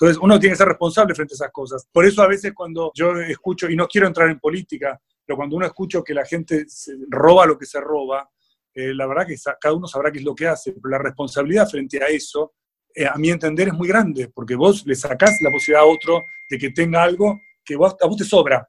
Entonces, 0.01 0.23
uno 0.23 0.39
tiene 0.39 0.53
que 0.53 0.59
ser 0.59 0.69
responsable 0.69 1.13
frente 1.13 1.35
a 1.35 1.37
esas 1.37 1.51
cosas. 1.51 1.89
Por 1.91 2.05
eso 2.05 2.23
a 2.23 2.29
veces 2.29 2.53
cuando 2.55 2.93
yo 2.95 3.19
escucho, 3.21 3.69
y 3.69 3.75
no 3.75 3.89
quiero 3.89 4.07
entrar 4.07 4.31
en 4.31 4.39
política, 4.39 5.01
pero 5.27 5.37
cuando 5.37 5.57
uno 5.57 5.67
escucha 5.67 6.01
que 6.07 6.15
la 6.15 6.25
gente 6.25 6.67
roba 7.09 7.47
lo 7.47 7.59
que 7.59 7.67
se 7.67 7.81
roba, 7.81 8.31
eh, 8.73 8.95
la 8.95 9.09
verdad 9.09 9.27
que 9.27 9.35
cada 9.61 9.75
uno 9.75 9.89
sabrá 9.89 10.13
qué 10.13 10.19
es 10.19 10.25
lo 10.25 10.37
que 10.37 10.47
hace, 10.47 10.73
pero 10.73 10.89
la 10.89 10.99
responsabilidad 10.99 11.69
frente 11.69 12.01
a 12.01 12.07
eso, 12.07 12.55
eh, 12.95 13.07
a 13.07 13.17
mi 13.17 13.31
entender, 13.31 13.69
es 13.69 13.75
muy 13.75 13.89
grande, 13.89 14.31
porque 14.33 14.55
vos 14.55 14.87
le 14.87 14.95
sacás 14.95 15.35
la 15.43 15.51
posibilidad 15.51 15.83
a 15.83 15.87
otro 15.87 16.23
de 16.49 16.59
que 16.59 16.71
tenga 16.71 17.03
algo 17.03 17.41
que 17.65 17.75
vos, 17.75 17.97
a 18.01 18.07
vos 18.07 18.17
te 18.17 18.25
sobra. 18.25 18.69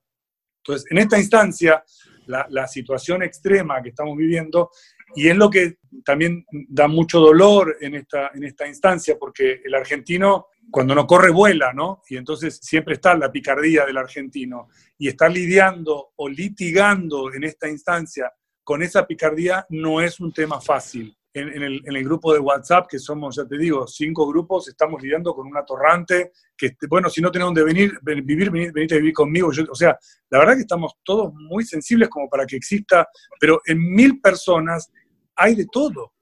Entonces, 0.63 0.91
en 0.91 0.97
esta 0.97 1.19
instancia, 1.19 1.84
la, 2.25 2.47
la 2.49 2.67
situación 2.67 3.21
extrema 3.21 3.84
que 3.84 3.89
estamos 3.89 4.17
viviendo, 4.17 4.71
y 5.15 5.27
es 5.27 5.36
lo 5.36 5.49
que 5.49 5.77
también 6.03 6.43
da 6.51 6.88
mucho 6.88 7.19
dolor 7.19 7.77
en 7.82 7.95
esta, 7.95 8.32
en 8.34 8.43
esta 8.45 8.67
instancia, 8.67 9.15
porque 9.19 9.62
el 9.63 9.75
argentino 9.75 10.47
cuando 10.71 10.95
no 10.95 11.08
corre 11.08 11.32
vuela, 11.32 11.73
¿no? 11.73 12.01
Y 12.10 12.17
entonces 12.17 12.60
siempre 12.62 12.95
está 12.95 13.15
la 13.15 13.32
picardía 13.32 13.86
del 13.86 13.97
argentino. 13.97 14.67
Y 14.97 15.08
estar 15.08 15.32
lidiando 15.32 16.12
o 16.15 16.29
litigando 16.29 17.34
en 17.34 17.43
esta 17.43 17.69
instancia 17.69 18.32
con 18.63 18.84
esa 18.84 19.05
picardía 19.08 19.65
no 19.69 20.01
es 20.01 20.19
un 20.19 20.32
tema 20.32 20.62
fácil. 20.62 21.15
En, 21.34 21.47
en, 21.49 21.63
el, 21.63 21.82
en, 21.86 21.95
el, 21.95 22.03
grupo 22.03 22.34
de 22.34 22.39
WhatsApp, 22.39 22.88
que 22.89 22.97
somos, 22.97 23.36
ya 23.36 23.45
te 23.45 23.58
digo, 23.58 23.88
cinco 23.88 24.27
grupos, 24.27 24.67
estamos 24.67 25.01
lidiando 25.01 25.34
con 25.34 25.47
un 25.47 25.55
atorrante 25.55 26.32
que, 26.58 26.75
bueno, 26.89 27.10
si 27.10 27.21
no 27.21 27.32
tenés 27.32 27.45
donde 27.45 27.63
venir, 27.63 27.99
vivir, 28.01 28.49
venite 28.49 28.95
a 28.95 28.97
vivir 28.97 29.13
conmigo. 29.13 29.51
Yo, 29.51 29.63
o 29.69 29.75
sea, 29.75 29.97
la 30.29 30.39
verdad 30.39 30.55
que 30.55 30.62
estamos 30.62 30.93
todos 31.03 31.32
muy 31.34 31.63
sensibles 31.63 32.10
como 32.10 32.27
para 32.27 32.45
que 32.45 32.55
exista, 32.55 33.08
pero 33.39 33.62
en 33.65 33.79
mil 33.79 34.19
personas 34.19 34.91
hay 35.36 35.55
de 35.55 35.67
todo, 35.71 36.13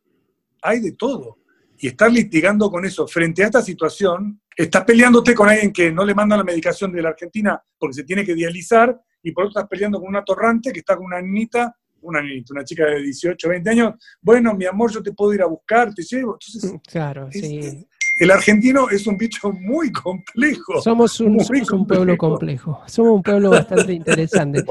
hay 0.61 0.81
de 0.81 0.91
todo 0.91 1.37
y 1.79 1.87
estar 1.87 2.11
litigando 2.11 2.69
con 2.69 2.85
eso 2.85 3.07
frente 3.07 3.43
a 3.43 3.47
esta 3.47 3.61
situación, 3.61 4.41
estás 4.55 4.83
peleándote 4.83 5.35
con 5.35 5.49
alguien 5.49 5.71
que 5.71 5.91
no 5.91 6.03
le 6.03 6.15
manda 6.15 6.37
la 6.37 6.43
medicación 6.43 6.91
de 6.91 7.01
la 7.01 7.09
Argentina 7.09 7.61
porque 7.77 7.95
se 7.95 8.03
tiene 8.03 8.25
que 8.25 8.33
dializar, 8.33 8.99
y 9.21 9.31
por 9.31 9.45
otro 9.45 9.59
estás 9.59 9.69
peleando 9.69 9.99
con 9.99 10.09
una 10.09 10.23
torrante 10.23 10.71
que 10.71 10.79
está 10.79 10.95
con 10.95 11.05
una 11.05 11.21
niñita, 11.21 11.75
una 12.01 12.21
niñita, 12.21 12.53
una 12.53 12.63
chica 12.63 12.85
de 12.85 13.01
18, 13.01 13.49
20 13.49 13.69
años, 13.69 13.93
bueno, 14.21 14.53
mi 14.55 14.65
amor, 14.65 14.91
yo 14.91 15.03
te 15.03 15.11
puedo 15.11 15.33
ir 15.33 15.41
a 15.41 15.47
buscar, 15.47 15.93
te 15.93 16.03
llevo. 16.03 16.37
Entonces, 16.39 16.79
claro, 16.87 17.27
es, 17.31 17.41
sí. 17.41 17.87
El 18.19 18.31
argentino 18.31 18.89
es 18.89 19.05
un 19.05 19.15
bicho 19.15 19.51
muy 19.51 19.91
complejo. 19.91 20.81
Somos 20.81 21.19
un, 21.19 21.39
somos 21.39 21.47
complejo. 21.47 21.75
un 21.75 21.87
pueblo 21.87 22.17
complejo. 22.17 22.81
Somos 22.87 23.11
un 23.13 23.21
pueblo 23.21 23.51
bastante 23.51 23.93
interesante. 23.93 24.63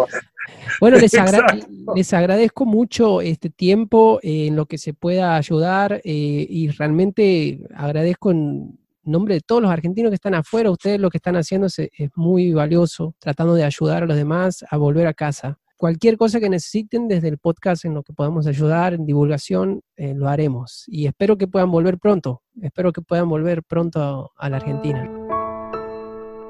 Bueno, 0.80 0.98
les, 0.98 1.14
agra 1.14 1.46
les, 1.94 2.12
agradezco 2.12 2.64
mucho 2.64 3.20
este 3.20 3.50
tiempo 3.50 4.20
eh, 4.22 4.48
en 4.48 4.56
lo 4.56 4.66
que 4.66 4.78
se 4.78 4.94
pueda 4.94 5.36
ayudar 5.36 6.00
eh, 6.04 6.46
y 6.48 6.68
realmente 6.68 7.60
agradezco 7.74 8.30
en 8.30 8.78
nombre 9.02 9.34
de 9.34 9.40
todos 9.40 9.62
los 9.62 9.70
argentinos 9.70 10.10
que 10.10 10.16
están 10.16 10.34
afuera, 10.34 10.70
ustedes 10.70 10.98
lo 10.98 11.10
que 11.10 11.18
están 11.18 11.36
haciendo 11.36 11.68
es, 11.68 11.78
es 11.78 12.10
muy 12.16 12.52
valioso, 12.52 13.14
tratando 13.18 13.54
de 13.54 13.64
ayudar 13.64 14.02
a 14.02 14.06
los 14.06 14.16
demás 14.16 14.64
a 14.68 14.76
volver 14.76 15.06
a 15.06 15.14
casa 15.14 15.58
cualquier 15.76 16.16
cosa 16.16 16.40
que 16.40 16.48
necesiten 16.48 17.08
desde 17.08 17.28
el 17.28 17.38
podcast 17.38 17.84
en 17.84 17.94
lo 17.94 18.02
que 18.02 18.12
podamos 18.12 18.46
ayudar, 18.46 18.94
en 18.94 19.06
divulgación, 19.06 19.82
eh, 19.96 20.14
lo 20.14 20.28
haremos. 20.28 20.84
Y 20.86 21.06
espero 21.06 21.36
que 21.36 21.46
puedan 21.46 21.70
volver 21.70 21.98
pronto. 21.98 22.42
Espero 22.60 22.92
que 22.92 23.02
puedan 23.02 23.28
volver 23.28 23.62
pronto 23.62 24.32
a 24.36 24.48
la 24.48 24.56
Argentina. 24.56 25.08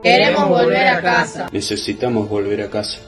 Queremos 0.03 0.49
volver 0.49 0.87
a 0.87 1.03
casa. 1.03 1.49
Necesitamos 1.53 2.29
volver 2.29 2.63
a 2.63 2.71
casa. 2.71 3.01